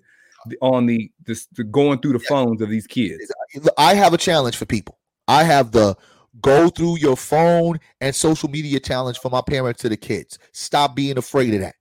[0.62, 3.32] on the the going through the phones of these kids.
[3.78, 5.00] I have a challenge for people.
[5.28, 5.96] I have the
[6.42, 10.38] go through your phone and social media challenge for my parents to the kids.
[10.52, 11.76] Stop being afraid of that.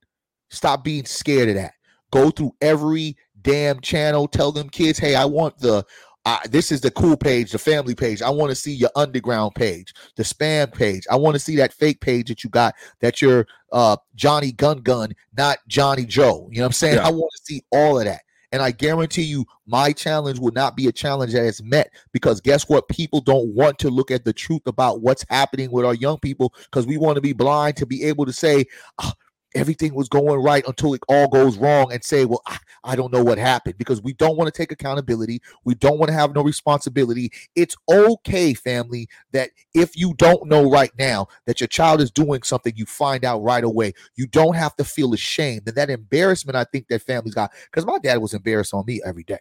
[0.51, 1.75] Stop being scared of that.
[2.11, 4.29] Go through every damn channel.
[4.29, 5.85] Tell them kids, hey, I want the
[6.25, 8.23] uh, this is the cool page, the family page.
[8.23, 11.05] I want to see your underground page, the spam page.
[11.11, 14.79] I want to see that fake page that you got that you're uh Johnny Gun
[14.79, 16.49] Gun, not Johnny Joe.
[16.51, 16.97] You know what I'm saying?
[16.97, 17.09] Yeah.
[17.09, 18.23] I want to see all of that.
[18.53, 22.41] And I guarantee you, my challenge will not be a challenge that is met because
[22.41, 22.87] guess what?
[22.89, 26.53] People don't want to look at the truth about what's happening with our young people
[26.65, 28.67] because we want to be blind to be able to say
[28.99, 29.15] "Ah,
[29.55, 33.13] everything was going right until it all goes wrong and say, well, I, I don't
[33.13, 35.41] know what happened because we don't want to take accountability.
[35.65, 37.33] We don't want to have no responsibility.
[37.55, 42.43] It's okay, family, that if you don't know right now that your child is doing
[42.43, 43.93] something, you find out right away.
[44.17, 45.63] You don't have to feel ashamed.
[45.67, 49.01] And that embarrassment, I think that families got because my dad was embarrassed on me
[49.05, 49.41] every day.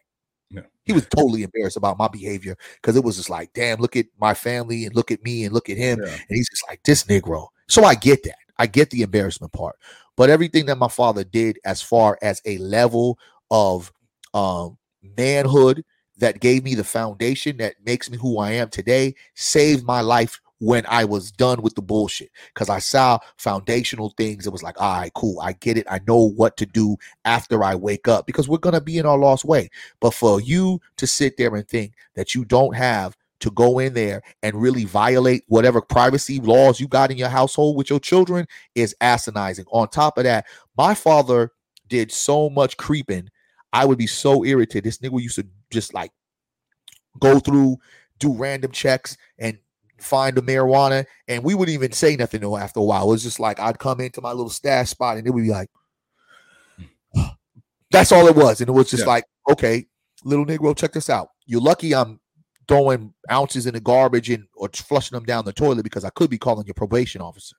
[0.51, 0.61] Yeah.
[0.83, 4.07] He was totally embarrassed about my behavior because it was just like, damn, look at
[4.19, 5.99] my family and look at me and look at him.
[6.03, 6.11] Yeah.
[6.11, 7.47] And he's just like, this Negro.
[7.67, 8.35] So I get that.
[8.61, 9.75] I get the embarrassment part.
[10.15, 13.17] But everything that my father did as far as a level
[13.49, 13.91] of
[14.35, 14.77] um,
[15.17, 15.83] manhood
[16.17, 20.39] that gave me the foundation that makes me who I am today saved my life
[20.59, 22.29] when I was done with the bullshit.
[22.53, 24.45] Because I saw foundational things.
[24.45, 25.39] It was like, all right, cool.
[25.41, 25.87] I get it.
[25.89, 29.07] I know what to do after I wake up because we're going to be in
[29.07, 29.71] our lost way.
[29.99, 33.93] But for you to sit there and think that you don't have to go in
[33.93, 38.47] there and really violate whatever privacy laws you got in your household with your children
[38.75, 39.65] is asinizing.
[39.71, 40.45] On top of that,
[40.77, 41.51] my father
[41.87, 43.29] did so much creeping.
[43.73, 44.85] I would be so irritated.
[44.85, 46.11] This nigga used to just like
[47.19, 47.77] go through,
[48.19, 49.57] do random checks, and
[49.97, 51.05] find the marijuana.
[51.27, 53.03] And we wouldn't even say nothing though after a while.
[53.03, 55.49] It was just like I'd come into my little stash spot and it would be
[55.49, 55.69] like,
[57.13, 57.23] hmm.
[57.91, 58.61] that's all it was.
[58.61, 59.09] And it was just Yeah.
[59.09, 59.87] like, okay,
[60.23, 61.29] little Negro, check this out.
[61.45, 62.19] You're lucky I'm
[62.67, 66.29] throwing ounces in the garbage and or flushing them down the toilet because I could
[66.29, 67.55] be calling your probation officer.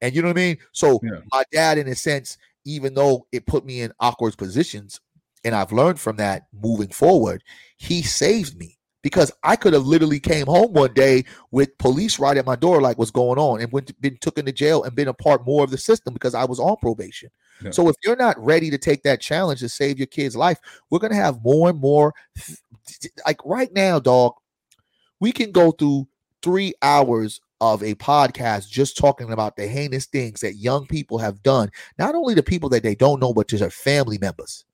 [0.00, 0.58] And you know what I mean?
[0.72, 1.20] So Yeah.
[1.32, 5.00] my dad, in a sense, even though it put me in awkward positions,
[5.44, 7.42] and I've learned from that moving forward,
[7.76, 12.36] he saved me because I could have literally came home one day with police right
[12.36, 14.96] at my door, like what's going on, and went to, been taken to jail and
[14.96, 17.30] been a part more of the system because I was on probation.
[17.62, 17.70] Yeah.
[17.70, 20.58] So if you're not ready to take that challenge to save your kid's life,
[20.90, 22.12] we're gonna have more and more.
[23.26, 24.34] Like right now, dog,
[25.20, 26.08] we can go through
[26.42, 31.42] three hours of a podcast just talking about the heinous things that young people have
[31.42, 34.64] done, not only the people that they don't know, but to their family members.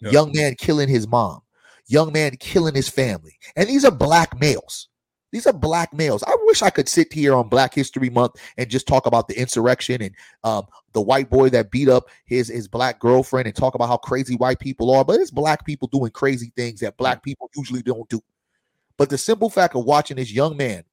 [0.00, 0.12] Yep.
[0.12, 1.40] Young man killing his mom,
[1.86, 3.38] young man killing his family.
[3.56, 4.88] And these are black males.
[5.32, 6.24] These are black males.
[6.24, 9.38] I wish I could sit here on Black History Month and just talk about the
[9.38, 13.74] insurrection and um, the white boy that beat up his his black girlfriend and talk
[13.74, 15.04] about how crazy white people are.
[15.04, 18.20] But it's black people doing crazy things that black people usually don't do.
[18.96, 20.84] But the simple fact of watching this young man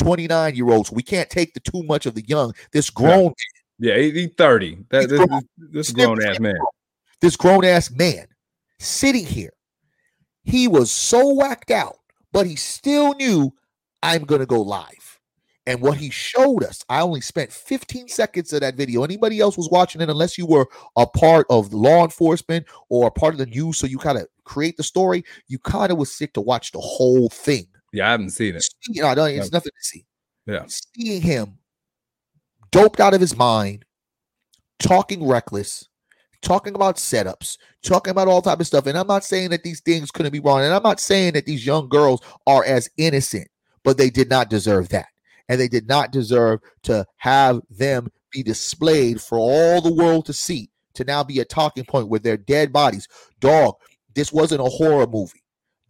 [0.00, 0.90] 29 year olds.
[0.90, 2.54] We can't take the too much of the young.
[2.72, 3.34] This grown
[3.78, 4.78] yeah, yeah he's 30.
[4.90, 6.58] That, this, grown, this, grown ass man.
[7.20, 8.26] This grown ass man
[8.78, 9.52] sitting here.
[10.42, 11.98] He was so whacked out,
[12.32, 13.52] but he still knew
[14.02, 15.18] I'm gonna go live.
[15.66, 19.04] And what he showed us, I only spent 15 seconds of that video.
[19.04, 23.10] Anybody else was watching it, unless you were a part of law enforcement or a
[23.10, 26.12] part of the news, so you kind of create the story, you kind of was
[26.12, 27.66] sick to watch the whole thing.
[27.92, 28.64] Yeah, I haven't seen it.
[28.88, 30.06] You know, it's nothing to see.
[30.46, 30.64] Yeah.
[30.66, 31.58] Seeing him
[32.70, 33.84] doped out of his mind,
[34.78, 35.88] talking reckless,
[36.42, 38.86] talking about setups, talking about all type of stuff.
[38.86, 40.62] And I'm not saying that these things couldn't be wrong.
[40.62, 43.48] And I'm not saying that these young girls are as innocent,
[43.84, 45.08] but they did not deserve that.
[45.48, 50.32] And they did not deserve to have them be displayed for all the world to
[50.32, 53.08] see, to now be a talking point with their dead bodies.
[53.40, 53.74] Dog,
[54.14, 55.40] this wasn't a horror movie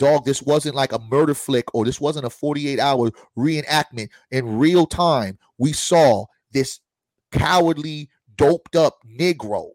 [0.01, 4.09] dog, this wasn't like a murder flick or this wasn't a 48 hour reenactment.
[4.33, 6.81] In real time, we saw this
[7.31, 9.69] cowardly, doped up Negro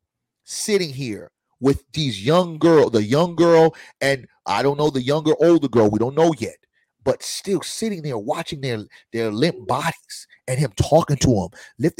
[0.43, 5.33] sitting here with these young girl, the young girl, and I don't know the younger,
[5.39, 6.57] older girl, we don't know yet,
[7.05, 8.83] but still sitting there watching their
[9.13, 11.91] their limp bodies and him talking to them.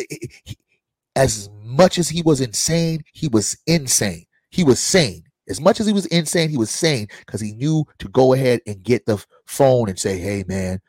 [1.16, 4.26] As much as he was insane, he was insane.
[4.50, 5.24] He was sane.
[5.48, 8.60] As much as he was insane, he was sane because he knew to go ahead
[8.68, 10.82] and get the phone and say, hey, man,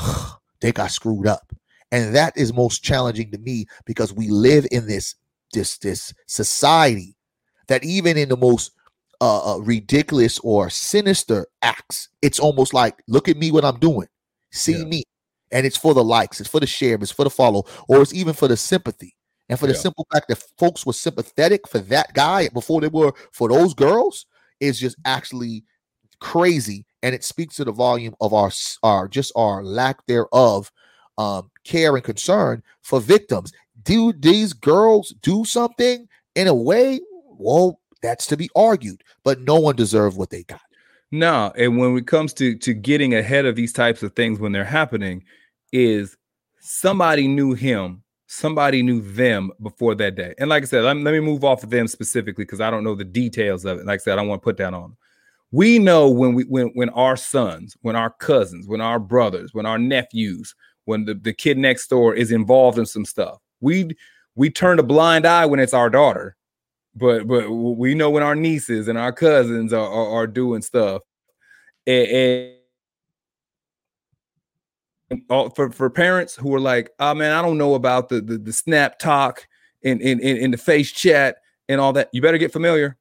[0.60, 1.52] they got screwed up.
[1.92, 5.14] And that is most challenging to me because we live in this
[5.52, 7.16] this this society
[7.68, 8.72] that even in the most
[9.20, 14.08] uh, uh, ridiculous or sinister acts, it's almost like, look at me, what I'm doing.
[14.52, 14.84] See yeah.
[14.84, 15.02] me.
[15.50, 18.12] And it's for the likes, it's for the share, it's for the follow, or it's
[18.12, 19.14] even for the sympathy.
[19.48, 23.12] And for the simple fact that folks were sympathetic for that guy before they were
[23.32, 24.26] for those girls
[24.60, 25.64] is just actually
[26.20, 26.84] crazy.
[27.02, 28.50] And it speaks to the volume of our
[28.82, 30.70] our just our lack thereof
[31.16, 33.52] um, care and concern for victims.
[33.82, 37.00] Do these girls do something in a way?
[37.30, 40.60] Well, that's to be argued, but no one deserved what they got.
[41.10, 44.52] No, and when it comes to to getting ahead of these types of things when
[44.52, 45.24] they're happening,
[45.72, 46.16] is
[46.60, 50.34] somebody knew him somebody knew them before that day.
[50.38, 52.94] And like I said, let, me move off of them specifically because I don't know
[52.94, 53.86] the details of it.
[53.86, 54.96] Like I said, I don't want to put that on.
[55.50, 59.64] We know when we when when our sons, when our cousins, when our brothers, when
[59.64, 63.38] our nephews, when the, the kid next door is involved in some stuff.
[63.62, 63.96] We
[64.34, 66.36] we turn a blind eye when it's our daughter,
[66.94, 71.02] but but we know when our nieces and our cousins are, are, are doing stuff.
[71.86, 72.54] and,
[75.10, 75.22] and
[75.54, 78.52] for for parents who are like, oh man, I don't know about the the, the
[78.52, 79.46] snap talk
[79.84, 81.36] and in in in the face chat
[81.68, 82.08] and all that.
[82.12, 82.96] You better get familiar.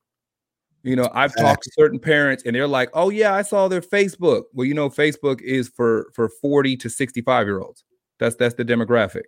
[0.83, 3.81] You know, I've talked to certain parents and they're like, "Oh yeah, I saw their
[3.81, 7.83] Facebook." Well, you know, Facebook is for for 40 to 65 year olds.
[8.19, 9.23] That's that's the demographic.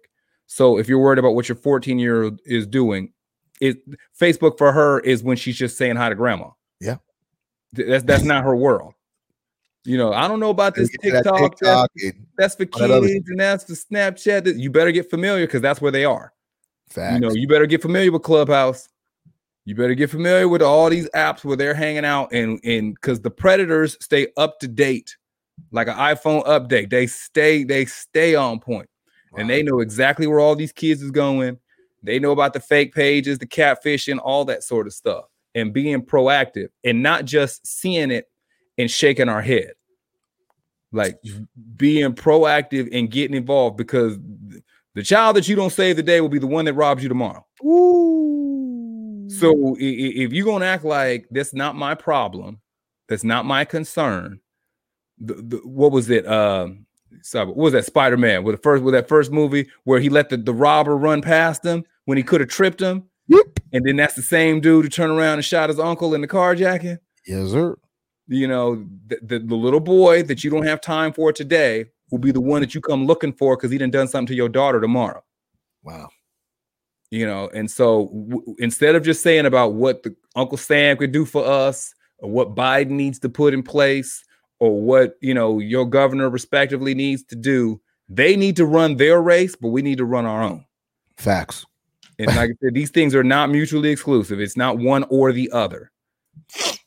[0.46, 3.12] So if you're worried about what your 14 year old is doing,
[3.60, 3.78] it
[4.20, 6.50] Facebook for her is when she's just saying hi to grandma.
[6.80, 6.98] Yeah.
[7.74, 8.94] That's that's not her world.
[9.86, 11.38] You know, I don't know about this TikTok.
[11.38, 14.60] TikTok that's, that's, for kids and that's for Snapchat.
[14.60, 16.34] You better get familiar because that's where they are.
[16.90, 17.14] Facts.
[17.14, 18.90] You know, you better get familiar with Clubhouse.
[19.66, 23.22] You better get familiar with all these apps where they're hanging out and and because
[23.22, 25.16] the predators stay up to date,
[25.72, 26.90] like an iPhone update.
[26.90, 28.90] They stay they stay on point,
[29.32, 29.40] wow.
[29.40, 31.60] and they know exactly where all these kids is going.
[32.04, 35.26] They know about the fake pages, the catfishing, all that sort of stuff,
[35.56, 38.30] and being proactive and not just seeing it
[38.78, 39.74] and shaking our head.
[40.92, 41.20] Like
[41.76, 44.18] being proactive and getting involved because
[44.96, 47.46] the child that you don't save today will be the one that robs you tomorrow.
[47.64, 49.28] Ooh.
[49.30, 52.60] So if you're gonna act like that's not my problem,
[53.08, 54.40] that's not my concern.
[55.20, 56.28] The, the, what was it?
[56.28, 56.89] Um, sorry,
[57.34, 60.30] what was that Spider Man with the first with that first movie where he let
[60.30, 63.04] the, the robber run past him when he could have tripped him?
[63.28, 63.60] Yep.
[63.74, 66.28] And then that's the same dude who turned around and shot his uncle in the
[66.28, 66.98] carjacking.
[67.28, 67.78] Yes, sir.
[68.28, 72.20] You know, the, the, the little boy that you don't have time for today will
[72.20, 74.50] be the one that you come looking for because he done done something to your
[74.50, 75.24] daughter tomorrow.
[75.84, 76.10] Wow.
[77.12, 81.12] You know, and so w- instead of just saying about what the Uncle Sam could
[81.12, 84.24] do for us, or what Biden needs to put in place,
[84.60, 89.22] or what you know your governor respectively needs to do, they need to run their
[89.22, 90.66] race, but we need to run our own.
[91.18, 91.66] Facts.
[92.18, 94.42] And like I said, these things are not mutually exclusive.
[94.42, 95.92] It's not one or the other.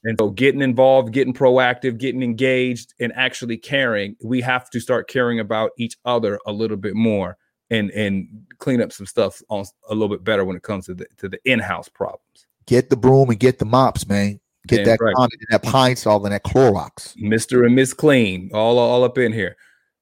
[0.05, 5.09] And so getting involved, getting proactive, getting engaged, and actually caring, we have to start
[5.09, 7.39] caring about each other a little bit more
[7.71, 10.95] and and clean up some stuff on a little bit better when it comes to
[10.95, 12.47] the to the in-house problems.
[12.67, 14.41] Get the broom and get the mops, man.
[14.69, 15.15] Get Damn that right.
[15.17, 17.17] condom and that pine sol and that Clorox.
[17.17, 17.67] Mr.
[17.67, 19.57] and Miss Clean, all all up in here.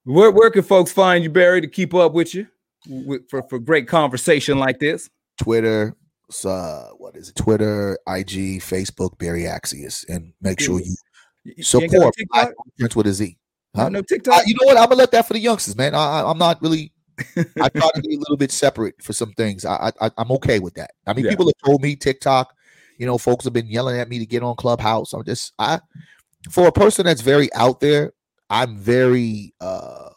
[0.05, 2.47] Where where can folks find you, Barry, to keep up with you
[2.89, 5.09] with, for for great conversation like this?
[5.41, 5.97] Twitter,
[6.45, 7.37] uh, what is it?
[7.37, 10.95] Twitter, IG, Facebook, Barry Axius, and make sure you
[11.45, 12.15] You- support?
[12.31, 13.37] Black Conference with a Z.
[13.75, 13.89] Huh?
[13.89, 14.47] No TikTok.
[14.47, 14.77] you know what?
[14.77, 15.95] I'm gonna let that for the youngsters, man.
[15.95, 16.93] I, I, I'm not really.
[17.61, 19.65] I try to be a little bit separate for some things.
[19.65, 20.91] I, I I'm okay with that.
[21.07, 21.31] I mean, Yeah.
[21.31, 22.53] people have told me TikTok.
[23.01, 25.15] You know, folks have been yelling at me to get on Clubhouse.
[25.15, 25.81] I'm just I,
[26.51, 28.13] for a person that's very out there,
[28.51, 30.11] I'm very uh,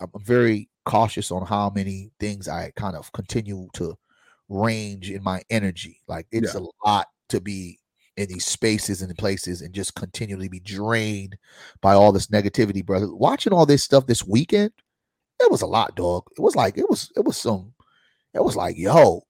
[0.00, 3.96] I'm very cautious on how many things I kind of continue to
[4.50, 6.02] range in my energy.
[6.08, 7.78] Like it's a lot to be
[8.18, 11.38] in these spaces and places and just continually be drained
[11.80, 13.14] by all this negativity, brother.
[13.14, 14.72] Watching all this stuff this weekend,
[15.40, 16.24] it was a lot, dog.
[16.36, 17.72] It was like it was it was some
[18.34, 19.22] it was like, yo,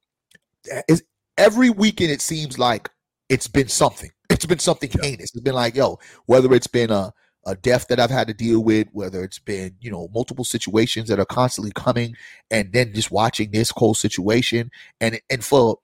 [0.88, 1.02] it's
[1.38, 2.90] every weekend it seems like
[3.28, 4.10] it's been something.
[4.28, 5.02] It's been something Yeah.
[5.02, 5.30] heinous.
[5.34, 7.12] It's been like, yo, whether it's been a
[7.46, 11.08] a death that I've had to deal with, whether it's been, you know, multiple situations
[11.08, 12.14] that are constantly coming,
[12.50, 14.70] and then just watching this whole situation,
[15.00, 15.78] and and for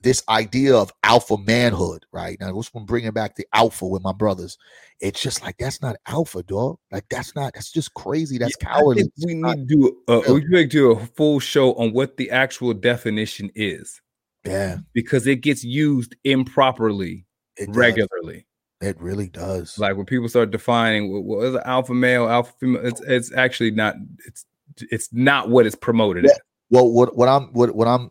[0.00, 2.36] this idea of alpha manhood, right?
[2.40, 4.58] Now, what's from bringing back the alpha with my brothers?
[5.00, 6.78] It's just like that's not alpha, dog.
[6.90, 7.54] Like that's not.
[7.54, 8.38] That's just crazy.
[8.38, 9.12] That's Yeah, cowardly.
[9.24, 12.30] we need to do a, we need to do a full show on what the
[12.30, 14.00] actual definition is
[14.48, 17.26] yeah, because it gets used improperly
[17.56, 17.76] it does.
[17.76, 18.46] regularly.
[18.80, 19.78] It really does.
[19.78, 23.72] Like when people start defining what, what is alpha male, alpha female, it's it's actually
[23.72, 23.96] not
[24.26, 24.44] it's
[24.90, 26.34] it's not what it's promoted Yeah.
[26.70, 28.10] well, what what I'm what what I'm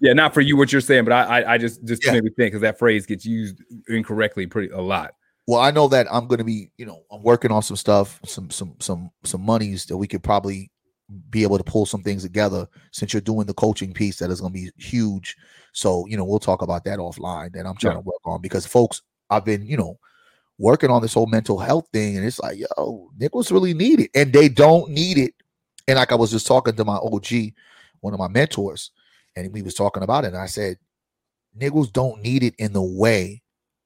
[0.00, 2.12] Yeah, not for you what you're saying, but I I, I just just Yeah.
[2.12, 5.12] made me think because that phrase gets used incorrectly pretty a lot.
[5.48, 8.20] well, I know that I'm going to be, you know, I'm working on some stuff,
[8.24, 10.70] some some some some monies that we could probably
[11.30, 14.40] be able to pull some things together since you're doing the coaching piece that is
[14.40, 15.36] going to be huge.
[15.72, 18.00] So, you know, we'll talk about that offline that I'm trying Yeah.
[18.00, 19.98] to work on because folks, I've been, you know,
[20.58, 24.10] working on this whole mental health thing and it's like, yo, Nichols really need it
[24.14, 25.34] and they don't need it.
[25.86, 27.52] And like I was just talking to my OG,
[28.00, 28.90] one of my mentors,
[29.36, 30.78] and we was talking about it and I said,
[31.54, 33.42] Nichols don't need it in the way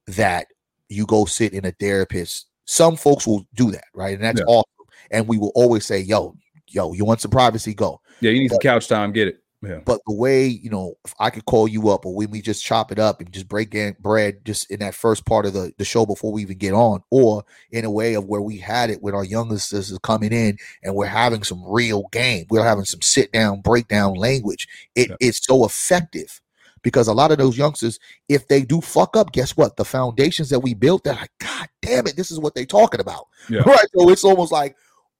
[0.07, 0.47] that
[0.89, 2.47] you go sit in a therapist.
[2.65, 4.15] Some folks will do that, right?
[4.15, 4.47] And that's Yeah.
[4.47, 4.87] awesome.
[5.11, 6.37] And we will always say, yo,
[6.71, 7.75] yo, you want some privacy?
[7.75, 8.01] Go.
[8.21, 9.43] Yeah, you need some couch time, get it.
[9.63, 9.81] Yeah.
[9.85, 12.65] But the way, you know, if I could call you up or when we just
[12.65, 15.73] chop it up and just break in bread just in that first part of the,
[15.77, 18.89] the show before we even get on, or in a way of where we had
[18.89, 22.47] it with our youngest sisters coming in and we're having some real game.
[22.49, 24.67] We're having some sit down, breakdown language.
[24.95, 25.17] It, Yeah.
[25.21, 26.41] It's so effective
[26.83, 27.99] because a lot of those youngsters,
[28.31, 29.77] if they do fuck up, guess what?
[29.77, 33.01] The foundations that we built, they're like, God damn it, this is what they're talking
[33.01, 33.27] about.
[33.51, 33.61] Yeah.
[33.67, 33.87] Right.
[33.95, 34.75] So it's almost like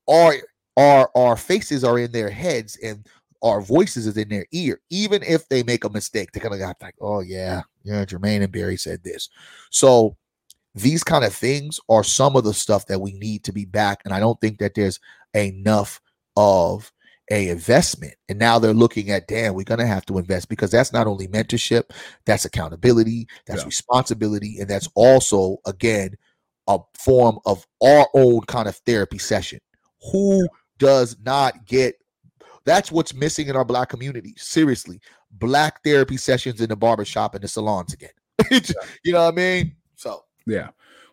[0.09, 0.35] our
[0.77, 3.07] our our faces are in their heads and
[3.43, 4.81] our voices is in their ear.
[4.91, 8.53] Even if they make a mistake, they're gonna got like, oh yeah, yeah, Jermaine and
[8.53, 9.29] Barry said this.
[9.71, 10.17] So
[10.75, 14.03] these kind of things are some of the stuff that we need to be back.
[14.05, 15.01] And I don't think that there's
[15.35, 16.01] enough
[16.37, 16.93] of
[17.31, 18.15] a investment.
[18.29, 21.27] And now they're looking at, damn, we're gonna have to invest because that's not only
[21.29, 21.85] mentorship,
[22.27, 23.67] that's accountability, that's Yeah.
[23.67, 26.17] responsibility, and that's also again
[26.69, 29.59] a form of our own kind of therapy session.
[30.13, 30.47] Who
[30.81, 31.95] does not get
[32.65, 34.35] that's what's missing in our black community.
[34.37, 35.01] Seriously,
[35.33, 38.11] black therapy sessions in the barbershop and the salons again.
[39.05, 39.77] you know what I mean?
[39.95, 40.71] So Yeah,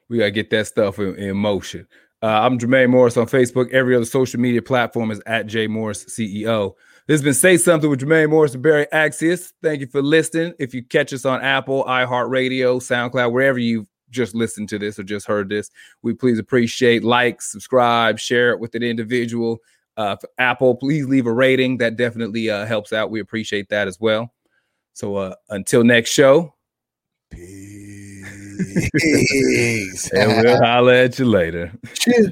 [0.09, 1.87] we gotta get that stuff in, in motion.
[2.23, 3.69] Uh, I'm Jermaine Morris on Facebook.
[3.71, 6.73] Every other social media platform is at J Morris CEO.
[7.05, 9.53] This has been Say Something with Jermaine Morris and Barry Axius.
[9.61, 10.53] Thank you for listening.
[10.59, 15.03] If you catch us on Apple, iHeartRadio, SoundCloud, wherever you just listened to this or
[15.03, 15.69] just heard this,
[16.01, 19.59] we please appreciate like, subscribe, share it with an individual.
[19.95, 21.77] Uh, Apple, please leave a rating.
[21.77, 23.11] That definitely uh, helps out.
[23.11, 24.33] We appreciate that as well.
[24.93, 26.53] So uh, until next show,
[27.31, 28.17] peace.
[30.13, 31.71] and we'll holler at you later.
[31.93, 32.31] Cheers.